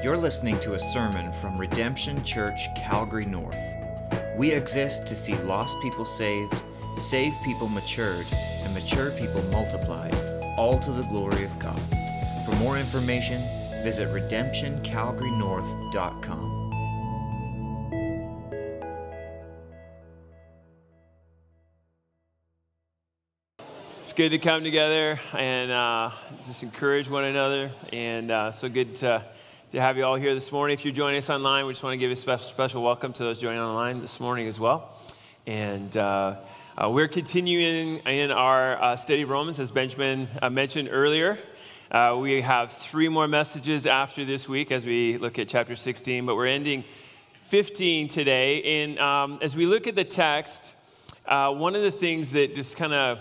[0.00, 3.60] You're listening to a sermon from Redemption Church, Calgary North.
[4.36, 6.62] We exist to see lost people saved,
[6.96, 8.24] saved people matured,
[8.62, 10.14] and mature people multiplied,
[10.56, 11.82] all to the glory of God.
[12.46, 13.42] For more information,
[13.82, 16.54] visit redemptioncalgarynorth.com.
[23.96, 26.10] It's good to come together and uh,
[26.44, 27.72] just encourage one another.
[27.92, 29.24] And uh, so good to,
[29.70, 30.72] to have you all here this morning.
[30.72, 33.22] If you're joining us online, we just want to give a special, special welcome to
[33.22, 34.96] those joining online this morning as well.
[35.46, 36.36] And uh,
[36.78, 41.38] uh we're continuing in our uh, study of Romans, as Benjamin uh, mentioned earlier.
[42.16, 46.34] we have three more messages after this week as we look at chapter 16, but
[46.34, 46.82] we're ending
[47.42, 48.82] 15 today.
[48.82, 50.76] And um, as we look at the text,
[51.26, 53.18] one of the things that just kind of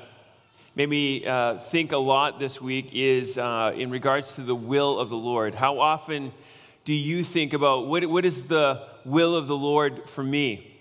[0.78, 5.00] made me uh, think a lot this week is uh, in regards to the will
[5.00, 5.56] of the Lord.
[5.56, 6.32] How often
[6.86, 10.78] do you think about what, what is the will of the Lord for me?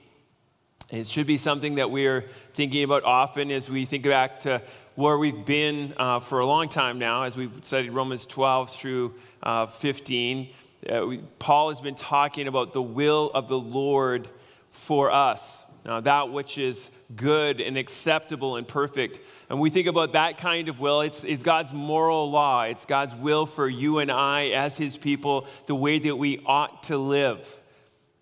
[0.90, 4.60] It should be something that we're thinking about often as we think back to
[4.96, 9.14] where we've been uh, for a long time now, as we've studied Romans 12 through
[9.42, 10.48] uh, 15.
[10.92, 14.28] Uh, we, Paul has been talking about the will of the Lord
[14.68, 15.65] for us.
[15.86, 19.20] Now, that which is good and acceptable and perfect.
[19.48, 22.62] And we think about that kind of will, it's, it's God's moral law.
[22.62, 26.82] It's God's will for you and I as His people, the way that we ought
[26.84, 27.60] to live.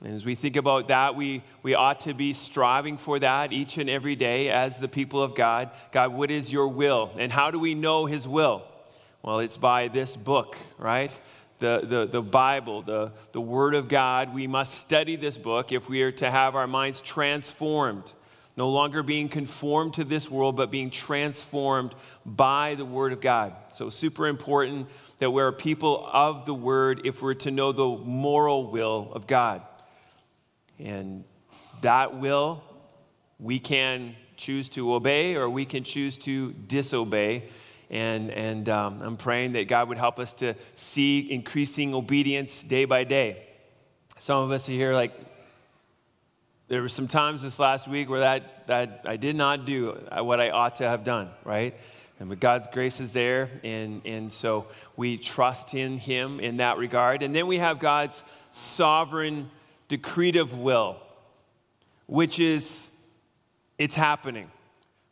[0.05, 3.79] And as we think about that, we, we ought to be striving for that each
[3.79, 5.71] and every day as the people of God.
[5.91, 7.13] God, what is your will?
[7.17, 8.63] And how do we know His will?
[9.23, 11.19] Well, it's by this book, right?
[11.59, 14.35] The, the, the Bible, the, the Word of God.
[14.35, 18.13] We must study this book if we are to have our minds transformed,
[18.57, 21.95] no longer being conformed to this world, but being transformed
[22.27, 23.55] by the Word of God.
[23.71, 24.89] So, super important
[25.19, 29.63] that we're people of the Word if we're to know the moral will of God.
[30.79, 31.25] And
[31.83, 32.63] that will,
[33.39, 37.45] we can choose to obey or we can choose to disobey.
[37.91, 42.85] And, and um, I'm praying that God would help us to see increasing obedience day
[42.85, 43.47] by day.
[44.19, 45.13] Some of us are here like,
[46.69, 50.41] there were some times this last week where that, that I did not do what
[50.41, 51.75] I ought to have done, right?
[52.19, 54.67] And but God's grace is there, and, and so
[54.97, 57.23] we trust in Him in that regard.
[57.23, 59.51] And then we have God's sovereign
[59.89, 60.97] decretive will,
[62.07, 62.97] which is
[63.79, 64.51] it's happening.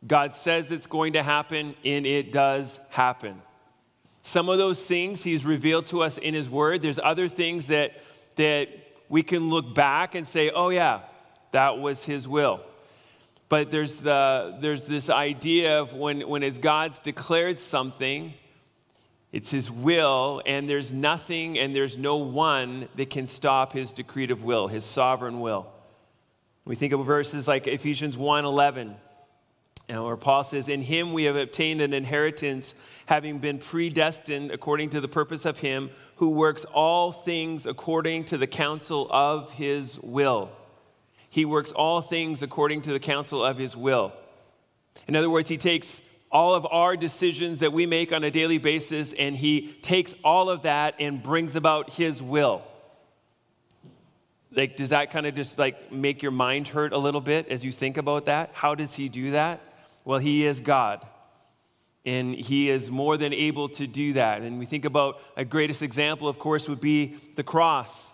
[0.05, 3.41] God says it's going to happen, and it does happen.
[4.21, 6.81] Some of those things He's revealed to us in His Word.
[6.81, 7.93] There's other things that,
[8.35, 8.69] that
[9.09, 11.01] we can look back and say, oh, yeah,
[11.51, 12.61] that was His will.
[13.49, 18.33] But there's, the, there's this idea of when, when as God's declared something,
[19.31, 24.41] it's His will, and there's nothing and there's no one that can stop His decretive
[24.41, 25.67] will, His sovereign will.
[26.65, 28.95] We think of verses like Ephesians 1 11.
[29.89, 34.89] And where Paul says, In him we have obtained an inheritance, having been predestined according
[34.91, 39.99] to the purpose of him who works all things according to the counsel of his
[39.99, 40.49] will.
[41.29, 44.13] He works all things according to the counsel of his will.
[45.07, 46.01] In other words, he takes
[46.31, 50.49] all of our decisions that we make on a daily basis and he takes all
[50.49, 52.63] of that and brings about his will.
[54.51, 57.65] Like, does that kind of just like make your mind hurt a little bit as
[57.65, 58.51] you think about that?
[58.53, 59.59] How does he do that?
[60.05, 61.05] Well, He is God.
[62.05, 64.41] And He is more than able to do that.
[64.41, 68.13] And we think about a greatest example, of course, would be the cross.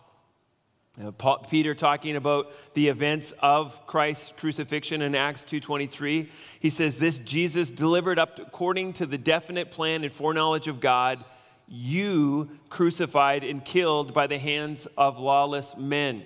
[1.03, 6.29] Uh, Paul, Peter talking about the events of Christ's crucifixion in Acts 2:23.
[6.59, 11.23] He says, "This Jesus delivered up according to the definite plan and foreknowledge of God,
[11.67, 16.25] you crucified and killed by the hands of lawless men."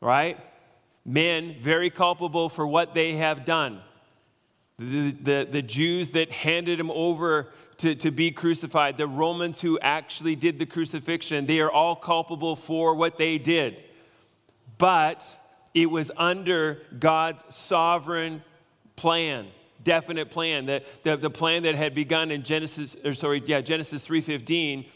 [0.00, 0.38] Right?
[1.04, 3.82] Men very culpable for what they have done
[4.80, 7.48] the, the, the Jews that handed him over
[7.78, 12.56] to, to be crucified, the Romans who actually did the crucifixion, they are all culpable
[12.56, 13.82] for what they did.
[14.78, 15.36] But
[15.74, 18.42] it was under God's sovereign
[18.96, 19.48] plan,
[19.84, 24.08] definite plan, the, the, the plan that had begun in Genesis, or sorry, yeah, Genesis
[24.08, 24.86] 3.15,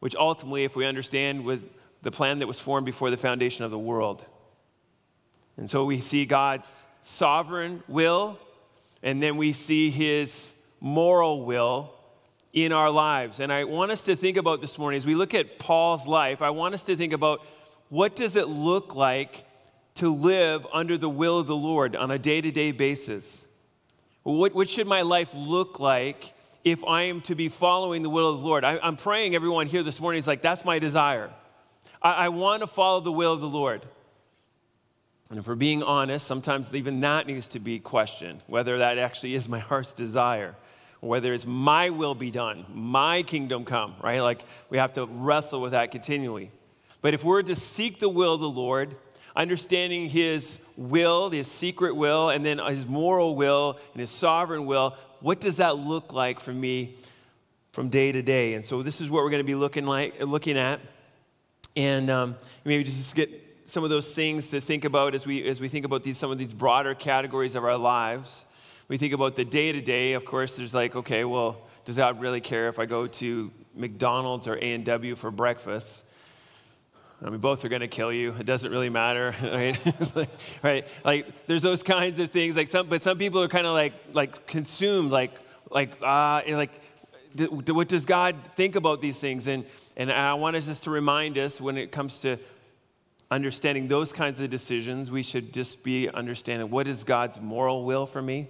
[0.00, 1.64] which ultimately, if we understand, was
[2.02, 4.24] the plan that was formed before the foundation of the world.
[5.56, 8.36] And so we see God's sovereign will
[9.02, 11.94] and then we see his moral will
[12.52, 13.40] in our lives.
[13.40, 16.42] And I want us to think about this morning as we look at Paul's life,
[16.42, 17.44] I want us to think about
[17.88, 19.44] what does it look like
[19.96, 23.46] to live under the will of the Lord on a day-to-day basis?
[24.22, 28.32] What, what should my life look like if I am to be following the will
[28.32, 28.64] of the Lord?
[28.64, 31.30] I, am praying everyone here this morning is like, that's my desire.
[32.02, 33.86] I, I want to follow the will of the Lord.
[35.30, 39.36] And if we're being honest, sometimes even that needs to be questioned whether that actually
[39.36, 40.56] is my heart's desire,
[40.98, 44.20] whether it's my will be done, my kingdom come, right?
[44.20, 46.50] Like we have to wrestle with that continually.
[47.00, 48.96] But if we're to seek the will of the Lord,
[49.36, 54.96] understanding his will, his secret will, and then his moral will and his sovereign will,
[55.20, 56.96] what does that look like for me
[57.70, 58.54] from day to day?
[58.54, 60.80] And so this is what we're going to be looking like looking at.
[61.76, 63.30] And um, maybe just get
[63.70, 66.30] some of those things to think about as we as we think about these some
[66.30, 68.44] of these broader categories of our lives.
[68.88, 70.14] We think about the day to day.
[70.14, 74.48] Of course, there's like, okay, well, does God really care if I go to McDonald's
[74.48, 76.04] or A and W for breakfast?
[77.24, 78.34] I mean, both are going to kill you.
[78.38, 79.78] It doesn't really matter, right?
[80.16, 80.30] like,
[80.62, 80.88] right?
[81.04, 82.56] Like, there's those kinds of things.
[82.56, 85.12] Like some, but some people are kind of like, like consumed.
[85.12, 85.32] Like,
[85.70, 86.72] like, ah, uh, like,
[87.36, 89.46] what does God think about these things?
[89.46, 89.64] And
[89.96, 92.38] and I want us just to remind us when it comes to
[93.30, 98.06] understanding those kinds of decisions, we should just be understanding what is God's moral will
[98.06, 98.48] for me,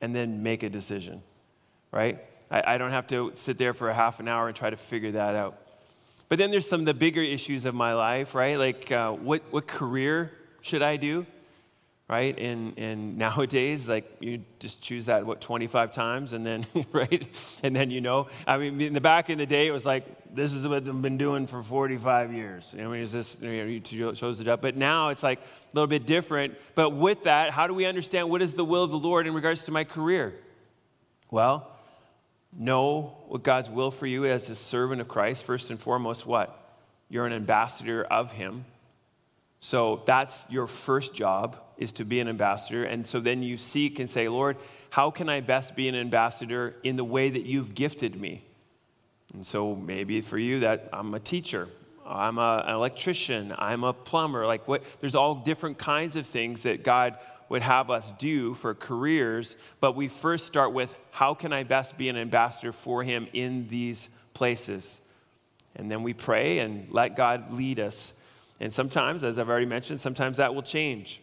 [0.00, 1.22] and then make a decision,
[1.92, 2.18] right?
[2.50, 4.76] I, I don't have to sit there for a half an hour and try to
[4.76, 5.58] figure that out.
[6.28, 8.58] But then there's some of the bigger issues of my life, right?
[8.58, 11.24] Like, uh, what, what career should I do?
[12.08, 12.38] Right?
[12.38, 17.26] And, and nowadays, like, you just choose that, what, 25 times, and then, right?
[17.62, 18.28] And then you know.
[18.46, 20.04] I mean, in the back in the day, it was like,
[20.34, 22.74] this is what I've been doing for 45 years.
[22.78, 24.60] I mean, it's just, you, know, you chose it up.
[24.60, 25.42] But now it's like a
[25.72, 26.54] little bit different.
[26.74, 29.34] But with that, how do we understand what is the will of the Lord in
[29.34, 30.34] regards to my career?
[31.30, 31.70] Well,
[32.56, 36.62] know what God's will for you as a servant of Christ, first and foremost, what?
[37.08, 38.64] You're an ambassador of Him.
[39.58, 42.84] So that's your first job is to be an ambassador.
[42.84, 44.56] And so then you seek and say, Lord,
[44.90, 48.44] how can I best be an ambassador in the way that you've gifted me?
[49.34, 51.68] And so maybe for you that I'm a teacher,
[52.06, 54.46] I'm a, an electrician, I'm a plumber.
[54.46, 57.18] Like what there's all different kinds of things that God
[57.48, 61.96] would have us do for careers, but we first start with how can I best
[61.96, 65.00] be an ambassador for Him in these places?
[65.76, 68.22] And then we pray and let God lead us.
[68.58, 71.20] And sometimes, as I've already mentioned, sometimes that will change.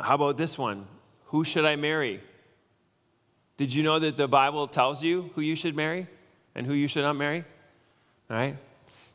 [0.00, 0.86] How about this one?
[1.26, 2.20] Who should I marry?
[3.56, 6.06] Did you know that the Bible tells you who you should marry
[6.54, 7.44] and who you should not marry?
[8.30, 8.56] All right?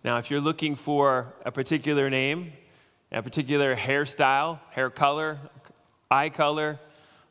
[0.03, 2.53] Now, if you're looking for a particular name,
[3.11, 5.39] a particular hairstyle, hair color,
[6.11, 6.79] eye color,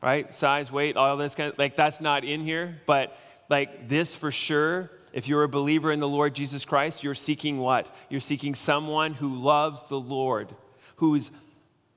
[0.02, 0.32] right?
[0.32, 3.16] Size, weight, all this kind of like that's not in here, but
[3.48, 4.90] like this for sure.
[5.12, 7.94] If you're a believer in the Lord Jesus Christ, you're seeking what?
[8.10, 10.54] You're seeking someone who loves the Lord,
[10.96, 11.30] who's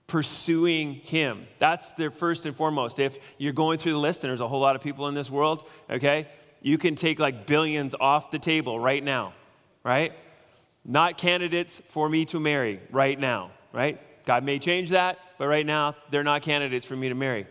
[0.10, 1.48] pursuing Him.
[1.58, 3.00] That's the first and foremost.
[3.00, 5.32] If you're going through the list, and there's a whole lot of people in this
[5.32, 6.28] world, okay,
[6.62, 9.34] you can take like billions off the table right now,
[9.84, 10.12] right?
[10.84, 14.00] Not candidates for me to marry right now right?
[14.26, 17.48] God may change that, but right now they're not candidates for me to marry.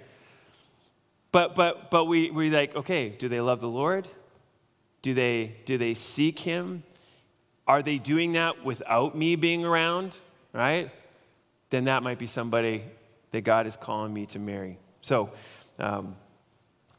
[1.32, 4.08] But but but we we like, okay, do they love the Lord?
[5.02, 6.82] Do they do they seek him?
[7.66, 10.18] Are they doing that without me being around?
[10.52, 10.90] Right?
[11.70, 12.84] Then that might be somebody
[13.30, 14.78] that God is calling me to marry.
[15.02, 15.30] So
[15.78, 16.16] um,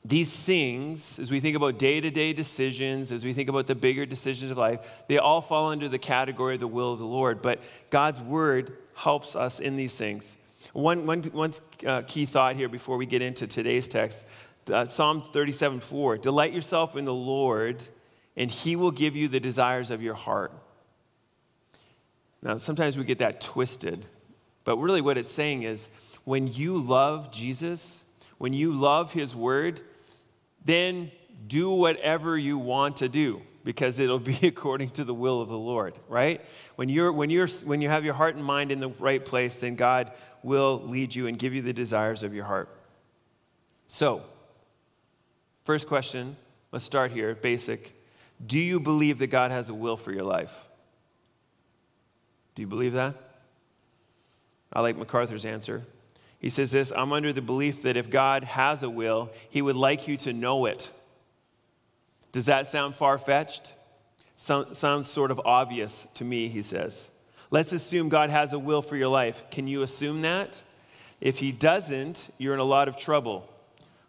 [0.06, 3.75] these things, as we think about day to day decisions, as we think about the
[3.75, 7.05] bigger decisions of life, they all fall under the category of the will of the
[7.05, 7.41] Lord.
[7.41, 10.38] But God's word helps us in these things.
[10.74, 11.53] One, one, one
[11.86, 14.27] uh, key thought here before we get into today's text
[14.72, 17.84] uh, Psalm 37 4 Delight yourself in the Lord,
[18.36, 20.53] and he will give you the desires of your heart.
[22.41, 24.05] Now, sometimes we get that twisted,
[24.70, 25.90] but really what it's saying is
[26.26, 28.08] when you love Jesus,
[28.38, 29.82] when you love his word,
[30.64, 31.12] then
[31.48, 35.58] do whatever you want to do because it'll be according to the will of the
[35.58, 36.46] Lord, right?
[36.76, 39.60] When, you're, when, you're, when you have your heart and mind in the right place,
[39.60, 40.12] then God
[40.44, 42.70] will lead you and give you the desires of your heart.
[43.88, 44.22] So,
[45.64, 46.36] first question,
[46.72, 48.00] let's start here, basic.
[48.46, 50.70] Do you believe that God has a will for your life?
[52.54, 53.28] Do you believe that?
[54.72, 55.86] I like MacArthur's answer.
[56.40, 59.76] He says this I'm under the belief that if God has a will, he would
[59.76, 60.92] like you to know it.
[62.32, 63.74] Does that sound far fetched?
[64.36, 67.12] So, sounds sort of obvious to me, he says.
[67.52, 69.44] Let's assume God has a will for your life.
[69.50, 70.64] Can you assume that?
[71.20, 73.52] If he doesn't, you're in a lot of trouble,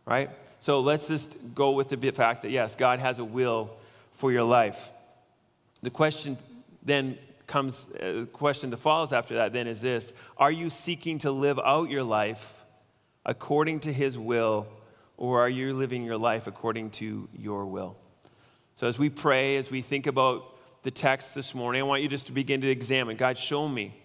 [0.04, 0.30] right?
[0.60, 3.70] So let's just go with the fact that yes, God has a will
[4.12, 4.90] for your life.
[5.82, 6.36] The question
[6.82, 7.18] then
[7.50, 11.30] comes, uh, the question that follows after that then is this Are you seeking to
[11.30, 12.64] live out your life
[13.26, 14.66] according to his will,
[15.18, 17.96] or are you living your life according to your will?
[18.74, 20.44] So, as we pray, as we think about
[20.82, 23.96] the text this morning, I want you just to begin to examine God, show me.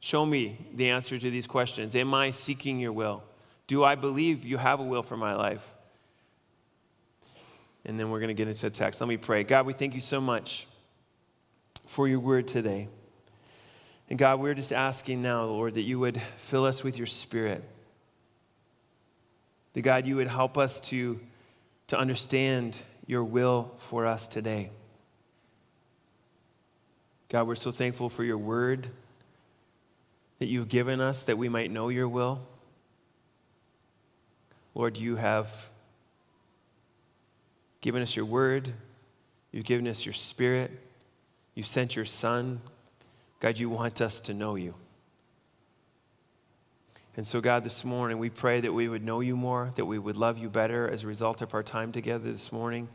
[0.00, 1.96] Show me the answer to these questions.
[1.96, 3.22] Am I seeking your will?
[3.66, 5.72] Do I believe you have a will for my life?
[7.86, 9.00] And then we're going to get into the text.
[9.00, 9.44] Let me pray.
[9.44, 10.66] God, we thank you so much
[11.86, 12.88] for your word today.
[14.08, 17.64] And God, we're just asking now, Lord, that you would fill us with your spirit.
[19.72, 21.18] That God, you would help us to,
[21.88, 24.70] to understand your will for us today.
[27.28, 28.86] God, we're so thankful for your word
[30.38, 32.46] that you've given us that we might know your will.
[34.74, 35.70] Lord, you have
[37.80, 38.72] given us your word,
[39.52, 40.70] you've given us your spirit,
[41.54, 42.60] you sent your son.
[43.40, 44.74] God, you want us to know you.
[47.16, 49.98] And so, God, this morning we pray that we would know you more, that we
[49.98, 52.88] would love you better as a result of our time together this morning.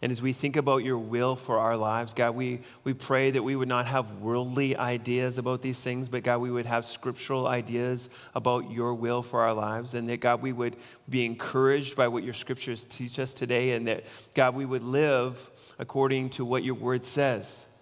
[0.00, 3.42] And as we think about your will for our lives, God, we, we pray that
[3.42, 7.46] we would not have worldly ideas about these things, but God, we would have scriptural
[7.46, 9.94] ideas about your will for our lives.
[9.94, 10.76] And that, God, we would
[11.08, 13.72] be encouraged by what your scriptures teach us today.
[13.72, 14.04] And that,
[14.34, 17.73] God, we would live according to what your word says.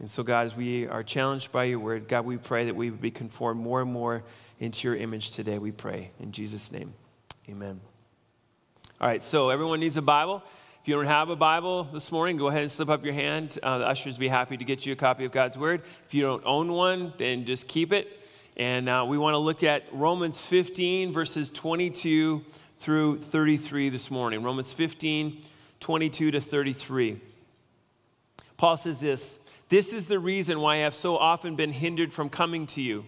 [0.00, 2.90] And so, God, as we are challenged by your word, God, we pray that we
[2.90, 4.24] would be conformed more and more
[4.58, 6.10] into your image today, we pray.
[6.20, 6.94] In Jesus' name,
[7.48, 7.80] amen.
[9.00, 10.42] All right, so everyone needs a Bible.
[10.80, 13.58] If you don't have a Bible this morning, go ahead and slip up your hand.
[13.62, 15.82] Uh, the ushers will be happy to get you a copy of God's Word.
[16.06, 18.20] If you don't own one, then just keep it.
[18.56, 22.44] And uh, we want to look at Romans 15, verses 22
[22.78, 24.42] through 33 this morning.
[24.42, 25.40] Romans 15,
[25.80, 27.20] 22 to 33.
[28.56, 29.43] Paul says this
[29.74, 33.04] This is the reason why I have so often been hindered from coming to you.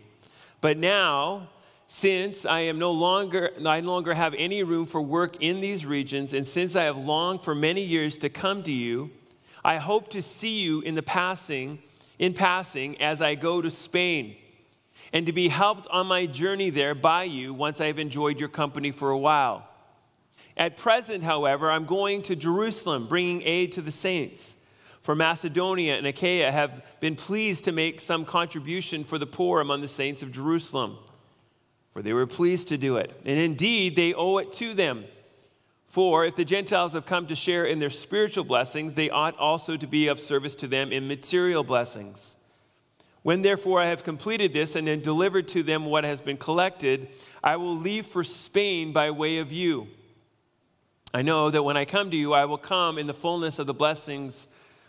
[0.61, 1.49] But now,
[1.87, 5.87] since I am no longer, I no longer have any room for work in these
[5.87, 9.13] regions, and since I have longed for many years to come to you,
[9.65, 11.79] I hope to see you in the passing,
[12.19, 14.35] in passing, as I go to Spain,
[15.13, 18.49] and to be helped on my journey there by you once I have enjoyed your
[18.49, 19.69] company for a while.
[20.57, 24.56] At present, however, I'm going to Jerusalem, bringing aid to the saints.
[25.07, 29.81] For Macedonia and Achaia have been pleased to make some contribution for the poor among
[29.81, 30.99] the saints of Jerusalem
[31.97, 33.11] for they were pleased to do it.
[33.25, 35.07] And indeed, they owe it to them.
[35.87, 39.79] For if the Gentiles have come to share in their spiritual blessings, they ought also
[39.79, 42.37] to be of service to them in material blessings.
[43.23, 47.09] When therefore I have completed this and then delivered to them what has been collected,
[47.43, 49.89] I will leave for Spain by way of you.
[51.15, 53.67] I know that when I come to you, I will come in the fullness of
[53.67, 54.49] the blessings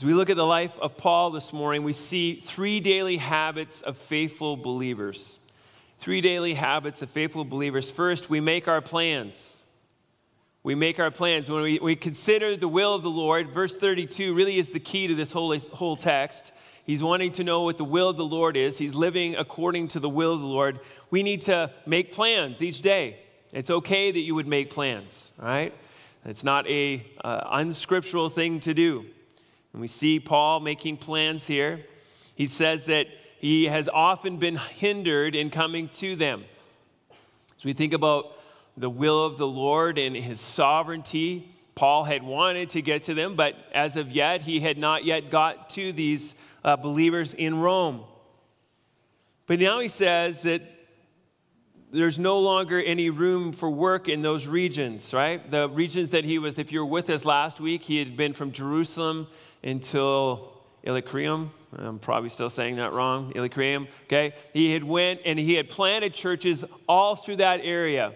[0.00, 3.82] As we look at the life of Paul this morning, we see three daily habits
[3.82, 5.38] of faithful believers.
[5.98, 7.90] Three daily habits of faithful believers.
[7.90, 9.62] First, we make our plans.
[10.62, 11.50] We make our plans.
[11.50, 15.06] When we, we consider the will of the Lord, verse 32 really is the key
[15.06, 16.54] to this whole, whole text.
[16.86, 18.78] He's wanting to know what the will of the Lord is.
[18.78, 20.80] He's living according to the will of the Lord.
[21.10, 23.18] We need to make plans each day.
[23.52, 25.74] It's okay that you would make plans, right?
[26.24, 29.04] It's not a uh, unscriptural thing to do.
[29.72, 31.84] And we see Paul making plans here.
[32.34, 33.06] He says that
[33.38, 36.44] he has often been hindered in coming to them.
[37.56, 38.36] As we think about
[38.76, 43.36] the will of the Lord and his sovereignty, Paul had wanted to get to them,
[43.36, 48.04] but as of yet, he had not yet got to these uh, believers in Rome.
[49.46, 50.62] But now he says that
[51.92, 55.50] there's no longer any room for work in those regions, right?
[55.50, 58.32] The regions that he was, if you were with us last week, he had been
[58.32, 59.26] from Jerusalem
[59.62, 60.52] until
[60.82, 61.50] Illyricum.
[61.76, 63.32] I'm probably still saying that wrong.
[63.34, 64.34] Illyricum, okay?
[64.52, 68.12] He had went and he had planted churches all through that area.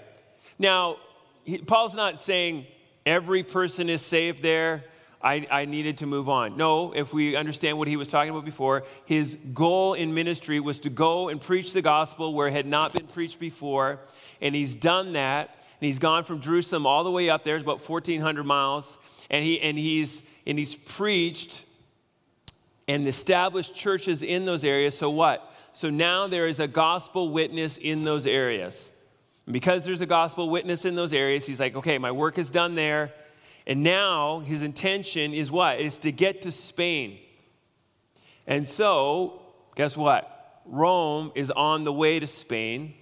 [0.58, 0.96] Now,
[1.44, 2.66] he, Paul's not saying
[3.04, 4.84] every person is saved there.
[5.22, 6.58] I, I, needed to move on.
[6.58, 10.80] No, if we understand what he was talking about before, his goal in ministry was
[10.80, 14.00] to go and preach the gospel where it had not been preached before.
[14.42, 15.48] And he's done that.
[15.80, 18.98] And he's gone from Jerusalem all the way up there, it's about 1,400 miles.
[19.30, 21.64] And, he, and, he's, and he's preached
[22.86, 24.96] and established churches in those areas.
[24.96, 25.52] So what?
[25.72, 28.90] So now there is a gospel witness in those areas.
[29.46, 32.50] And because there's a gospel witness in those areas, he's like, okay, my work is
[32.50, 33.12] done there.
[33.66, 35.80] And now his intention is what?
[35.80, 37.18] Is to get to Spain.
[38.46, 39.40] And so,
[39.74, 40.30] guess what?
[40.66, 42.94] Rome is on the way to Spain,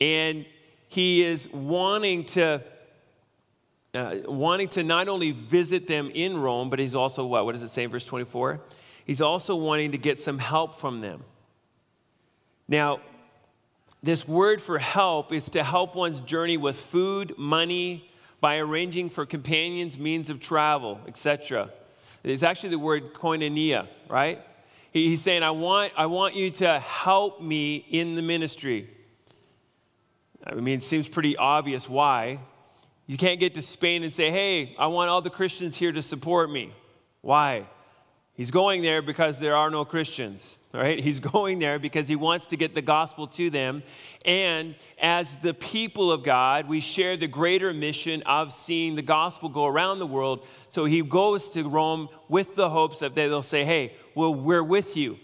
[0.00, 0.46] and
[0.88, 2.62] he is wanting to.
[3.94, 7.44] Uh, wanting to not only visit them in Rome, but he's also what?
[7.44, 8.60] What does it say in verse 24?
[9.04, 11.24] He's also wanting to get some help from them.
[12.68, 13.00] Now,
[14.02, 19.26] this word for help is to help one's journey with food, money, by arranging for
[19.26, 21.70] companions, means of travel, etc.
[22.24, 24.40] It's actually the word koinonia, right?
[24.92, 28.90] He's saying, I want, I want you to help me in the ministry.
[30.44, 32.40] I mean, it seems pretty obvious why.
[33.12, 36.00] You can't get to Spain and say, hey, I want all the Christians here to
[36.00, 36.72] support me.
[37.20, 37.66] Why?
[38.32, 40.98] He's going there because there are no Christians, right?
[40.98, 43.82] He's going there because he wants to get the gospel to them.
[44.24, 49.50] And as the people of God, we share the greater mission of seeing the gospel
[49.50, 50.46] go around the world.
[50.70, 54.96] So he goes to Rome with the hopes that they'll say, hey, well, we're with
[54.96, 55.18] you.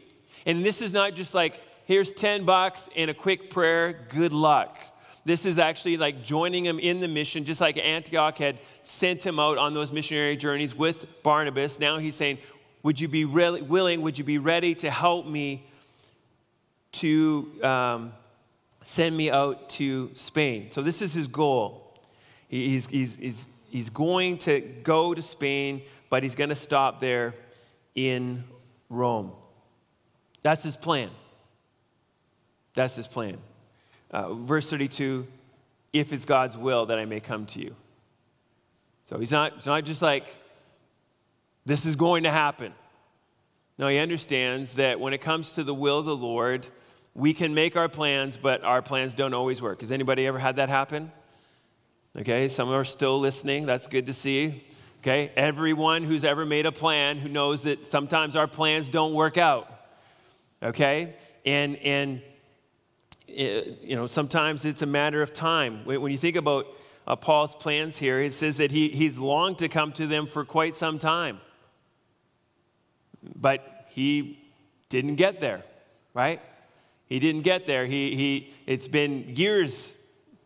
[0.45, 4.77] And this is not just like, here's 10 bucks and a quick prayer, good luck.
[5.25, 9.39] This is actually like joining him in the mission, just like Antioch had sent him
[9.39, 11.79] out on those missionary journeys with Barnabas.
[11.79, 12.39] Now he's saying,
[12.83, 14.01] Would you be willing?
[14.03, 15.67] Would you be ready to help me
[16.93, 18.13] to um,
[18.83, 20.71] send me out to Spain?
[20.71, 21.95] So, this is his goal.
[22.49, 27.35] He's, he's, he's, he's going to go to Spain, but he's going to stop there
[27.95, 28.45] in
[28.89, 29.33] Rome.
[30.41, 31.11] That's his plan.
[32.75, 33.39] That's his plan.
[34.11, 35.27] Uh, verse 32
[35.93, 37.75] if it's God's will that I may come to you.
[39.07, 40.27] So he's not, it's not just like,
[41.65, 42.73] this is going to happen.
[43.79, 46.69] No, he understands that when it comes to the will of the Lord,
[47.15, 49.81] we can make our plans, but our plans don't always work.
[49.81, 51.11] Has anybody ever had that happen?
[52.17, 53.67] Okay, some are still listening.
[53.67, 54.65] That's good to see.
[55.01, 59.39] Okay, everyone who's ever made a plan who knows that sometimes our plans don't work
[59.39, 59.71] out.
[60.63, 61.15] Okay,
[61.47, 62.21] and and
[63.29, 65.85] you know, sometimes it's a matter of time.
[65.85, 66.67] When you think about
[67.07, 70.45] uh, Paul's plans here, it says that he, he's longed to come to them for
[70.45, 71.41] quite some time.
[73.35, 74.39] But he
[74.89, 75.63] didn't get there,
[76.15, 76.41] right?
[77.09, 77.87] He didn't get there.
[77.87, 79.95] He, he, it's been years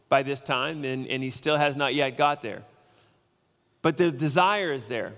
[0.09, 2.62] by this time, and, and he still has not yet got there.
[3.81, 5.14] But the desire is there.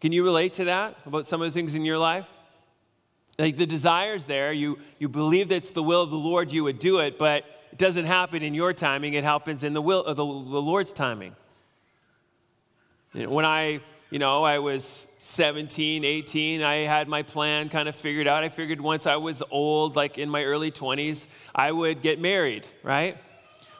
[0.00, 2.28] Can you relate to that about some of the things in your life?
[3.40, 4.52] Like the desire's there.
[4.52, 7.44] You, you believe that it's the will of the Lord, you would do it, but
[7.72, 9.14] it doesn't happen in your timing.
[9.14, 11.34] It happens in the will of the, the Lord's timing.
[13.14, 18.26] When I, you know, I was 17, 18, I had my plan kind of figured
[18.26, 18.44] out.
[18.44, 22.66] I figured once I was old, like in my early 20s, I would get married,
[22.82, 23.16] right?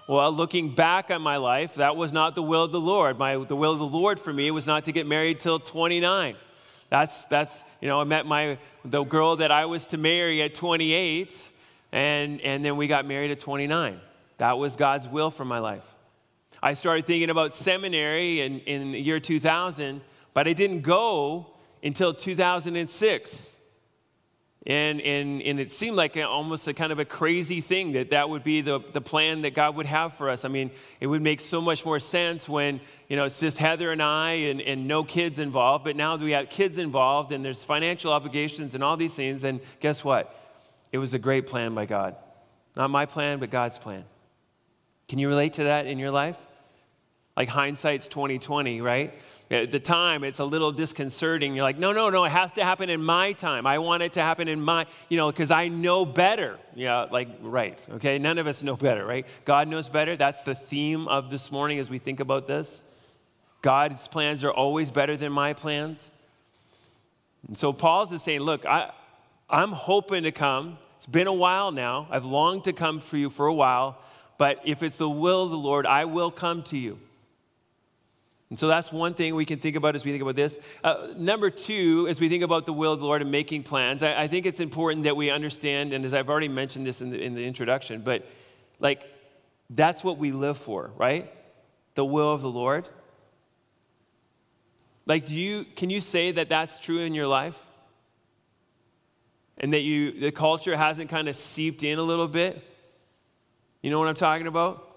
[0.09, 3.19] Well, looking back on my life, that was not the will of the Lord.
[3.19, 6.35] My, the will of the Lord for me was not to get married till 29.
[6.91, 10.55] That's, that's, you know, I met my, the girl that I was to marry at
[10.55, 11.51] 28,
[11.93, 14.01] and, and then we got married at 29.
[14.39, 15.85] That was God's will for my life.
[16.63, 20.01] I started thinking about seminary in, in the year 2000,
[20.35, 21.47] but I didn't go
[21.83, 23.60] until 2006.
[24.67, 28.29] And, and, and it seemed like almost a kind of a crazy thing that that
[28.29, 30.45] would be the, the plan that God would have for us.
[30.45, 30.71] I mean,
[31.01, 34.33] it would make so much more sense when, you know, it's just Heather and I
[34.33, 35.85] and, and no kids involved.
[35.85, 39.45] But now that we have kids involved and there's financial obligations and all these things,
[39.45, 40.35] and guess what?
[40.93, 42.17] It was a great plan by God.
[42.77, 44.05] Not my plan, but God's plan.
[45.09, 46.37] Can you relate to that in your life?
[47.35, 49.15] Like hindsight's 2020, right?
[49.51, 51.57] At the time, it's a little disconcerting.
[51.57, 53.67] You're like, no, no, no, it has to happen in my time.
[53.67, 56.57] I want it to happen in my, you know, because I know better.
[56.77, 58.21] Yeah, like, right, okay?
[58.21, 59.27] None of us know better, right?
[59.45, 60.17] God knows better.
[60.17, 62.83] That's the theme of this morning as we think about this.
[63.61, 66.13] God's plans are always better than my plans.
[67.49, 68.93] And so Paul's is saying, look, I,
[69.49, 70.79] I'm hoping to come.
[70.95, 72.07] It's been a while now.
[72.09, 73.99] I've longed to come for you for a while.
[74.39, 77.01] But if it's the will of the Lord, I will come to you.
[78.51, 80.59] And so that's one thing we can think about as we think about this.
[80.83, 84.03] Uh, number two, as we think about the will of the Lord and making plans,
[84.03, 87.11] I, I, think it's important that we understand, and as I've already mentioned this in
[87.11, 88.27] the, in the introduction, but
[88.81, 89.05] like
[89.71, 91.33] that's what we live for, right?
[91.95, 92.89] The will of the Lord.
[95.07, 97.59] Like, do you, can you say that that's true in your life?
[99.59, 102.61] And that you, the culture hasn't kind of seeped in a little bit?
[103.83, 104.90] You know what I'm talking about?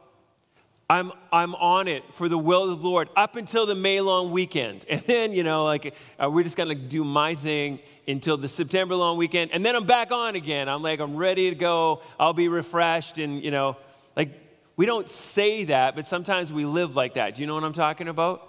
[0.93, 4.29] I'm, I'm on it for the will of the Lord up until the May long
[4.29, 4.85] weekend.
[4.93, 8.47] And then, you know, like, uh, we're just going to do my thing until the
[8.47, 9.49] September long weekend.
[9.53, 10.69] And then I'm back on again.
[10.69, 12.03] I'm like, I'm ready to go.
[12.19, 13.17] I'll be refreshed.
[13.17, 13.75] And, you know,
[14.15, 14.39] like,
[14.75, 17.33] we don't say that, but sometimes we live like that.
[17.33, 18.47] Do you know what I'm talking about?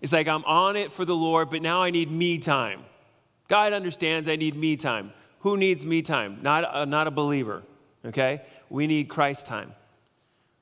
[0.00, 2.84] It's like, I'm on it for the Lord, but now I need me time.
[3.48, 5.12] God understands I need me time.
[5.40, 6.38] Who needs me time?
[6.42, 7.64] Not a, not a believer,
[8.04, 8.42] okay?
[8.70, 9.72] We need Christ time,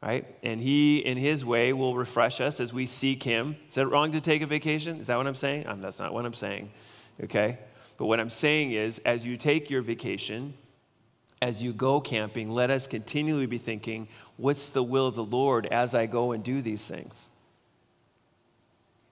[0.02, 0.26] right?
[0.42, 3.56] And He, in His way, will refresh us as we seek Him.
[3.68, 5.00] Is that wrong to take a vacation?
[5.00, 5.66] Is that what I'm saying?
[5.66, 6.70] Um, that's not what I'm saying,
[7.24, 7.58] okay?
[7.98, 10.54] But what I'm saying is, as you take your vacation,
[11.42, 15.66] as you go camping, let us continually be thinking, what's the will of the Lord
[15.66, 17.30] as I go and do these things?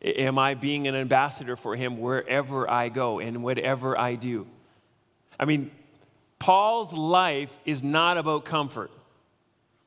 [0.01, 4.46] Am I being an ambassador for him wherever I go and whatever I do?
[5.40, 5.70] I mean,
[6.38, 8.90] Paul's life is not about comfort.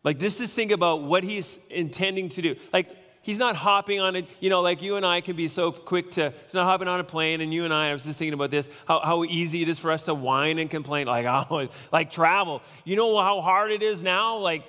[0.04, 2.56] Like, just to think about what he's intending to do.
[2.74, 2.88] Like,
[3.22, 6.12] he's not hopping on it, you know, like you and I can be so quick
[6.12, 8.34] to, he's not hopping on a plane, and you and I, I was just thinking
[8.34, 11.70] about this, how, how easy it is for us to whine and complain, like, oh,
[11.92, 12.62] like travel.
[12.84, 14.38] You know how hard it is now?
[14.38, 14.64] Like,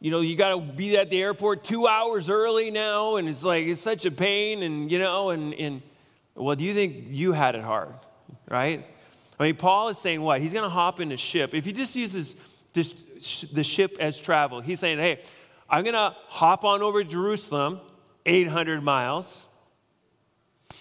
[0.00, 3.44] you know, you got to be at the airport two hours early now, and it's
[3.44, 5.82] like, it's such a pain, and, you know, and, and
[6.34, 7.94] well, do you think you had it hard,
[8.48, 8.86] right?
[9.38, 10.40] I mean, Paul is saying what?
[10.40, 11.54] He's going to hop in a ship.
[11.54, 12.36] If he just uses
[12.72, 13.04] this,
[13.52, 15.20] the ship as travel, he's saying, hey,
[15.68, 17.80] I'm going to hop on over to Jerusalem,
[18.24, 19.46] 800 miles.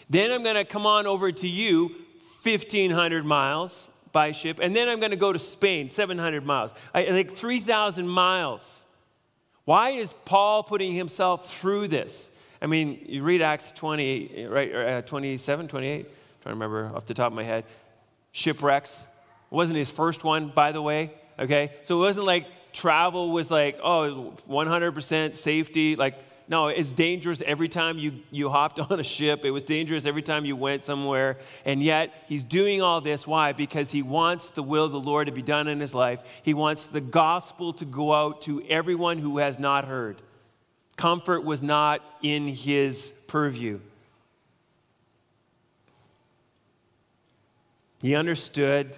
[0.10, 1.96] Then I'm going to come on over to you,
[2.44, 4.60] 1,500 miles by ship.
[4.62, 6.74] And then I'm going to go to Spain, 700 miles.
[6.94, 8.86] I, like 3,000 miles.
[9.66, 12.40] Why is Paul putting himself through this?
[12.62, 17.06] I mean, you read Acts 20, right, uh, 27, 28, I'm trying to remember off
[17.06, 17.66] the top of my head.
[18.32, 19.02] Shipwrecks.
[19.52, 21.72] It wasn't his first one, by the way, okay?
[21.84, 25.96] So it wasn't like travel was like, oh, 100% safety.
[25.96, 26.16] Like,
[26.48, 29.44] no, it's dangerous every time you, you hopped on a ship.
[29.44, 31.38] It was dangerous every time you went somewhere.
[31.66, 33.28] And yet, he's doing all this.
[33.28, 33.52] Why?
[33.52, 36.22] Because he wants the will of the Lord to be done in his life.
[36.44, 40.22] He wants the gospel to go out to everyone who has not heard.
[40.96, 43.80] Comfort was not in his purview.
[48.02, 48.98] He understood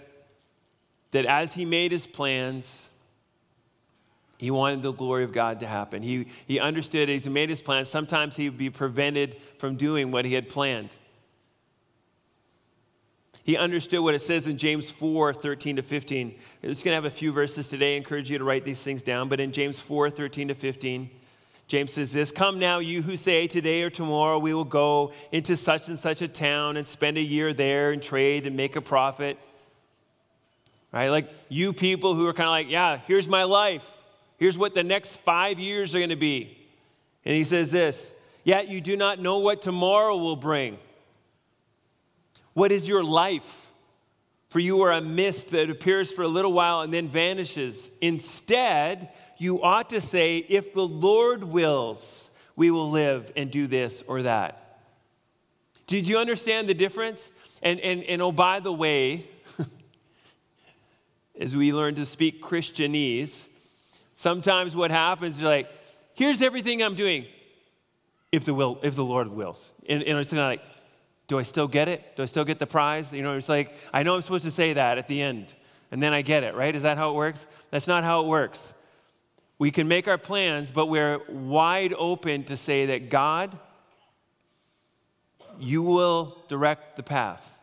[1.11, 2.89] that as he made his plans,
[4.37, 6.01] he wanted the glory of God to happen.
[6.01, 10.11] He, he understood as he made his plans, sometimes he would be prevented from doing
[10.11, 10.95] what he had planned.
[13.43, 16.35] He understood what it says in James 4 13 to 15.
[16.63, 17.95] I'm just going to have a few verses today.
[17.95, 19.27] I encourage you to write these things down.
[19.27, 21.09] But in James 4 13 to 15,
[21.67, 25.55] James says this Come now, you who say, Today or tomorrow we will go into
[25.55, 28.81] such and such a town and spend a year there and trade and make a
[28.81, 29.37] profit.
[30.91, 31.09] Right?
[31.09, 33.97] Like you people who are kind of like, Yeah, here's my life.
[34.37, 36.57] Here's what the next five years are going to be.
[37.25, 40.77] And he says this Yet you do not know what tomorrow will bring.
[42.53, 43.67] What is your life?
[44.49, 47.91] For you are a mist that appears for a little while and then vanishes.
[48.01, 54.01] Instead, you ought to say, If the Lord wills, we will live and do this
[54.03, 54.79] or that.
[55.85, 57.31] Did you understand the difference?
[57.61, 59.27] And, and, and oh, by the way,
[61.39, 63.49] as we learn to speak Christianese,
[64.19, 65.69] Sometimes what happens is like,
[66.13, 67.25] here's everything I'm doing
[68.33, 69.71] if the will, if the Lord wills.
[69.87, 70.61] And, and it's of like,
[71.29, 72.17] do I still get it?
[72.17, 73.13] Do I still get the prize?
[73.13, 75.55] You know, it's like, I know I'm supposed to say that at the end,
[75.89, 76.75] and then I get it, right?
[76.75, 77.47] Is that how it works?
[77.71, 78.73] That's not how it works.
[79.57, 83.57] We can make our plans, but we're wide open to say that God,
[85.61, 87.57] you will direct the path.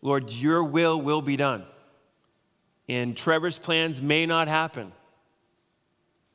[0.00, 1.66] Lord, your will will be done.
[2.90, 4.90] And Trevor's plans may not happen.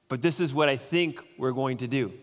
[0.07, 2.13] But this is what I think we're going to do.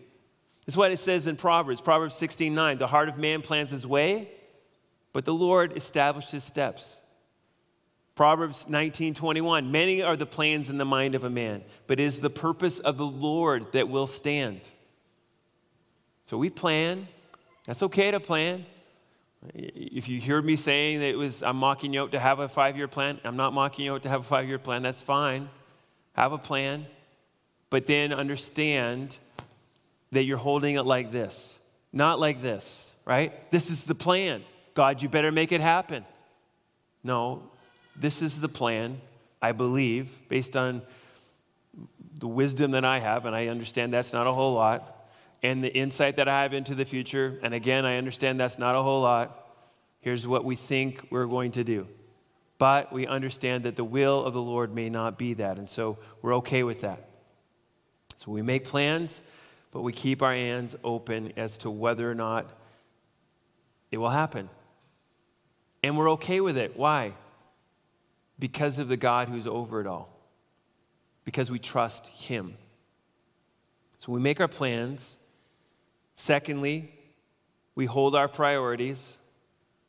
[0.65, 2.79] This is what it says in Proverbs, Proverbs 16 9.
[2.79, 4.31] The heart of man plans his way,
[5.11, 7.05] but the Lord established his steps.
[8.15, 9.71] Proverbs 19 21.
[9.71, 12.79] Many are the plans in the mind of a man, but it is the purpose
[12.79, 14.71] of the Lord that will stand.
[16.25, 17.07] So we plan.
[17.67, 18.65] That's okay to plan.
[19.53, 22.47] If you hear me saying that it was, I'm mocking you out to have a
[22.47, 24.81] five year plan, I'm not mocking you out to have a five year plan.
[24.83, 25.49] That's fine.
[26.13, 26.85] Have a plan
[27.73, 29.17] but then understand
[30.11, 31.57] that you're holding it like this,
[31.91, 33.49] not like this, right?
[33.49, 34.43] This is the plan.
[34.75, 36.05] God, you better make it happen.
[37.03, 37.41] No,
[37.95, 39.01] this is the plan,
[39.41, 40.83] I believe, based on
[42.19, 45.02] the wisdom that I have, and I understand that's not a whole lot,
[45.43, 48.75] and the insight that I have into the future, and again, I understand that's not
[48.75, 49.45] a whole lot.
[49.99, 51.87] Here's what we think we're going to do.
[52.57, 55.97] But we understand that the will of the Lord may not be that, and so
[56.21, 57.09] we're okay with that.
[58.15, 59.21] So we make plans,
[59.71, 62.49] but we keep our hands open as to whether or not
[63.91, 64.49] it will happen.
[65.83, 66.77] And we're okay with it.
[66.77, 67.13] Why?
[68.39, 70.09] Because of the God who's over it all.
[71.25, 72.55] Because we trust Him.
[73.99, 75.17] So we make our plans.
[76.15, 76.93] Secondly,
[77.75, 79.17] we hold our priorities.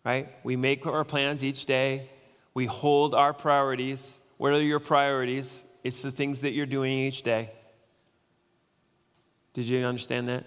[0.04, 0.28] right?
[0.42, 2.10] We make our plans each day,
[2.54, 4.18] we hold our priorities.
[4.36, 5.66] What are your priorities?
[5.82, 7.50] It's the things that you're doing each day.
[9.52, 10.44] Did you understand that?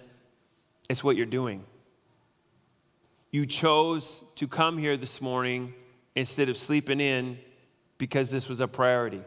[0.88, 1.64] It's what you're doing.
[3.30, 5.74] You chose to come here this morning
[6.14, 7.38] instead of sleeping in
[7.98, 9.22] because this was a priority.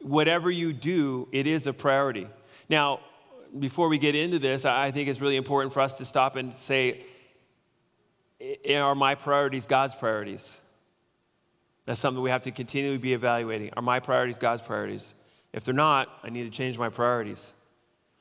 [0.00, 2.28] Whatever you do, it is a priority.
[2.68, 3.00] Now,
[3.58, 6.52] before we get into this, I think it's really important for us to stop and
[6.52, 7.02] say,
[8.68, 10.60] are my priorities God's priorities?
[11.84, 13.70] That's something we have to continually be evaluating.
[13.76, 15.14] Are my priorities God's priorities?
[15.52, 17.52] If they're not, I need to change my priorities.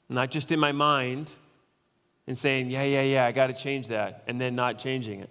[0.07, 1.33] Not just in my mind
[2.27, 5.29] and saying, yeah, yeah, yeah, I got to change that, and then not changing it,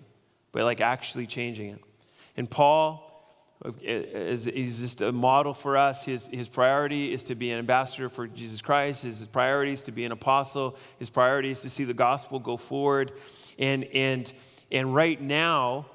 [0.53, 1.81] but like actually changing it.
[2.37, 3.14] And Paul
[3.81, 6.05] is, is just a model for us.
[6.05, 9.05] His, his priority is to be an ambassador for Jesus Christ.
[9.05, 10.77] His priority is to be an apostle.
[10.99, 13.13] His priority is to see the gospel go forward.
[13.59, 14.33] And, and,
[14.71, 15.87] and right now,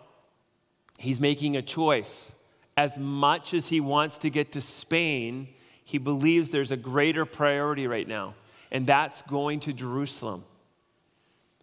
[0.97, 2.34] he's making a choice.
[2.75, 5.49] As much as he wants to get to Spain,
[5.84, 8.36] he believes there's a greater priority right now,
[8.71, 10.43] and that's going to Jerusalem.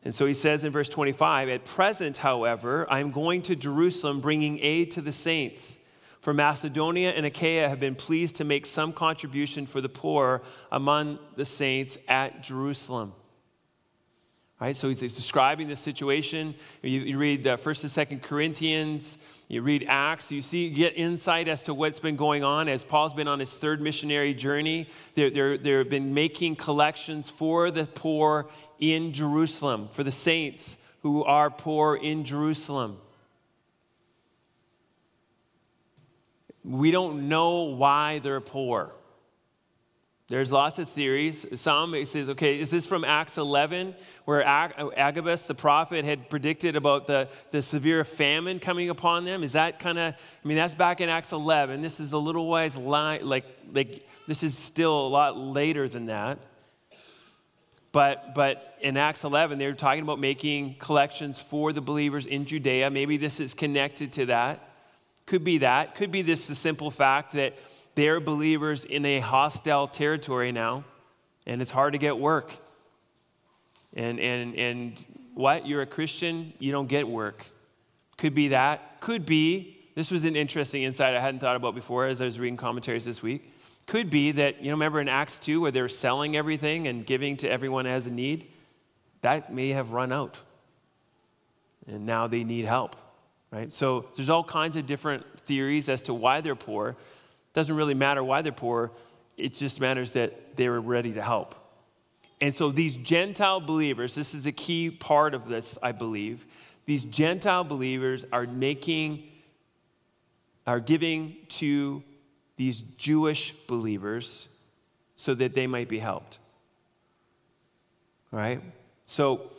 [0.04, 4.58] And so he says in verse 25, At present, however, I'm going to Jerusalem bringing
[4.60, 5.78] aid to the saints.
[6.26, 11.20] For Macedonia and Achaia have been pleased to make some contribution for the poor among
[11.36, 13.12] the saints at Jerusalem.
[14.60, 16.56] Right, so he's, describing the situation.
[16.82, 20.94] You, you read uh, First and Second Corinthians, you read Acts, you see, you get
[20.96, 24.88] insight as to what's been going on as Paul's been on his third missionary journey.
[25.14, 31.22] They're, they're, they've been making collections for the poor in Jerusalem, for the saints who
[31.22, 32.98] are poor in Jerusalem.
[36.66, 38.92] We don't know why they're poor.
[40.28, 41.60] There's lots of theories.
[41.60, 46.74] Some it says, okay, is this from Acts 11, where Agabus the prophet had predicted
[46.74, 49.44] about the, the severe famine coming upon them?
[49.44, 51.80] Is that kind of, I mean, that's back in Acts 11.
[51.80, 56.06] This is a little wise line, like, like this is still a lot later than
[56.06, 56.38] that.
[57.92, 62.44] But, but in Acts 11, they were talking about making collections for the believers in
[62.44, 62.90] Judea.
[62.90, 64.65] Maybe this is connected to that.
[65.26, 65.96] Could be that.
[65.96, 67.54] Could be this the simple fact that
[67.96, 70.84] they're believers in a hostile territory now,
[71.46, 72.56] and it's hard to get work.
[73.94, 75.66] And, and, and what?
[75.66, 77.44] You're a Christian, you don't get work.
[78.18, 79.00] Could be that.
[79.00, 82.38] Could be, this was an interesting insight I hadn't thought about before as I was
[82.38, 83.52] reading commentaries this week.
[83.86, 87.36] Could be that, you know, remember in Acts 2 where they're selling everything and giving
[87.38, 88.46] to everyone as a need?
[89.22, 90.38] That may have run out.
[91.86, 92.96] And now they need help
[93.50, 93.72] right?
[93.72, 96.90] So there's all kinds of different theories as to why they're poor.
[96.90, 98.90] It doesn't really matter why they're poor,
[99.36, 101.54] it just matters that they were ready to help.
[102.40, 106.46] And so these Gentile believers, this is the key part of this, I believe.
[106.84, 109.24] These Gentile believers are making,
[110.66, 112.02] are giving to
[112.56, 114.48] these Jewish believers
[115.16, 116.38] so that they might be helped.
[118.30, 118.60] Right?
[119.06, 119.50] So,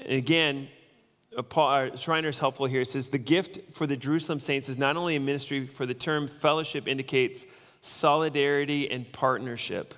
[0.00, 0.68] again,
[1.42, 2.80] Paul, uh, Schreiner is helpful here.
[2.80, 5.94] It says the gift for the Jerusalem saints is not only a ministry, for the
[5.94, 7.46] term fellowship indicates
[7.80, 9.94] solidarity and partnership.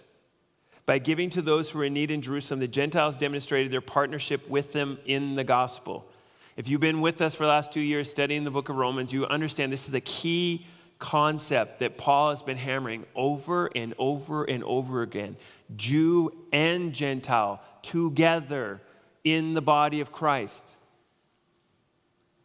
[0.87, 4.49] By giving to those who are in need in Jerusalem, the Gentiles demonstrated their partnership
[4.49, 6.11] with them in the gospel.
[6.57, 9.13] If you've been with us for the last two years studying the book of Romans,
[9.13, 10.67] you understand this is a key
[10.99, 15.37] concept that Paul has been hammering over and over and over again
[15.77, 18.83] Jew and Gentile together
[19.25, 20.77] in the body of Christ.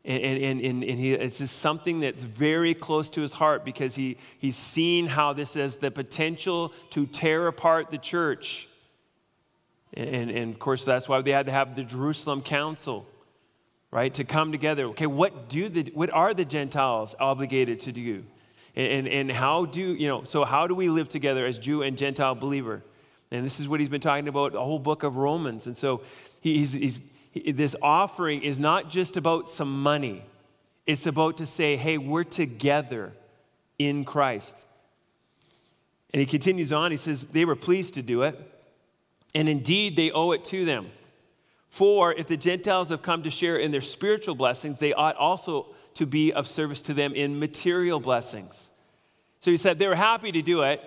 [0.05, 3.95] And, and, and, and he, it's just something that's very close to his heart because
[3.95, 8.67] he, he's seen how this has the potential to tear apart the church.
[9.95, 13.07] And, and of course, that's why they had to have the Jerusalem Council,
[13.89, 14.13] right?
[14.13, 14.83] To come together.
[14.85, 18.23] Okay, what, do the, what are the Gentiles obligated to do?
[18.75, 21.97] And, and, how do, you know, so how do we live together as Jew and
[21.97, 22.83] Gentile believer?
[23.31, 25.65] And this is what he's been talking about the whole book of Romans.
[25.65, 26.01] And so
[26.41, 26.99] he's, he's
[27.35, 30.23] this offering is not just about some money,
[30.85, 33.11] it's about to say, hey, we're together
[33.77, 34.65] in Christ.
[36.13, 38.39] And he continues on, he says, they were pleased to do it,
[39.33, 40.87] and indeed they owe it to them.
[41.67, 45.67] For if the Gentiles have come to share in their spiritual blessings, they ought also
[45.95, 48.69] to be of service to them in material blessings.
[49.39, 50.81] So he said they were happy to do it,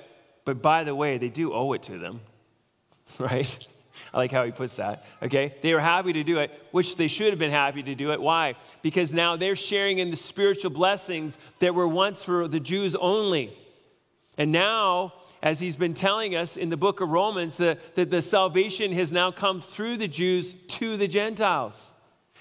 [0.46, 2.20] but by the way, they do owe it to them,
[3.18, 3.68] right?
[4.12, 5.04] I like how he puts that.
[5.22, 5.54] Okay?
[5.62, 8.20] They were happy to do it, which they should have been happy to do it.
[8.20, 8.54] Why?
[8.82, 13.56] Because now they're sharing in the spiritual blessings that were once for the Jews only.
[14.36, 18.22] And now, as he's been telling us in the book of Romans, that the, the
[18.22, 21.94] salvation has now come through the Jews to the Gentiles.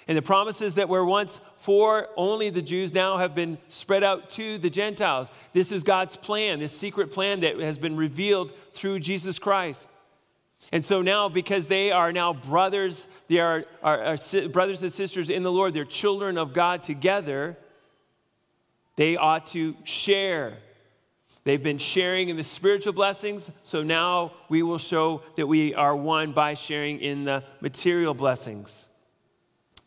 [0.07, 4.29] And the promises that were once for only the Jews now have been spread out
[4.31, 5.29] to the Gentiles.
[5.51, 9.89] This is God's plan, this secret plan that has been revealed through Jesus Christ.
[10.71, 15.29] And so now, because they are now brothers, they are, are, are brothers and sisters
[15.29, 17.57] in the Lord, they're children of God together,
[18.95, 20.57] they ought to share.
[21.43, 25.95] They've been sharing in the spiritual blessings, so now we will show that we are
[25.95, 28.89] one by sharing in the material blessings.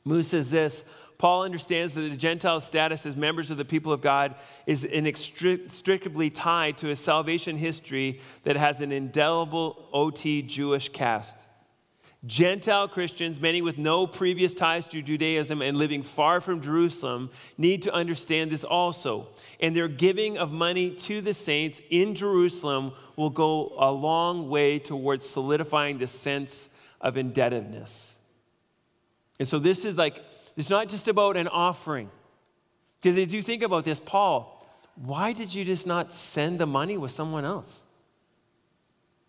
[0.06, 4.00] Moose says this Paul understands that the Gentile status as members of the people of
[4.00, 4.34] God
[4.66, 11.46] is inextricably tied to a salvation history that has an indelible OT Jewish cast.
[12.24, 17.28] Gentile Christians, many with no previous ties to Judaism and living far from Jerusalem,
[17.58, 19.28] need to understand this also.
[19.60, 24.78] And their giving of money to the saints in Jerusalem will go a long way
[24.78, 28.18] towards solidifying the sense of indebtedness.
[29.38, 30.22] And so this is like,
[30.60, 32.10] it's not just about an offering.
[33.00, 36.96] Because as you think about this, Paul, why did you just not send the money
[36.96, 37.82] with someone else?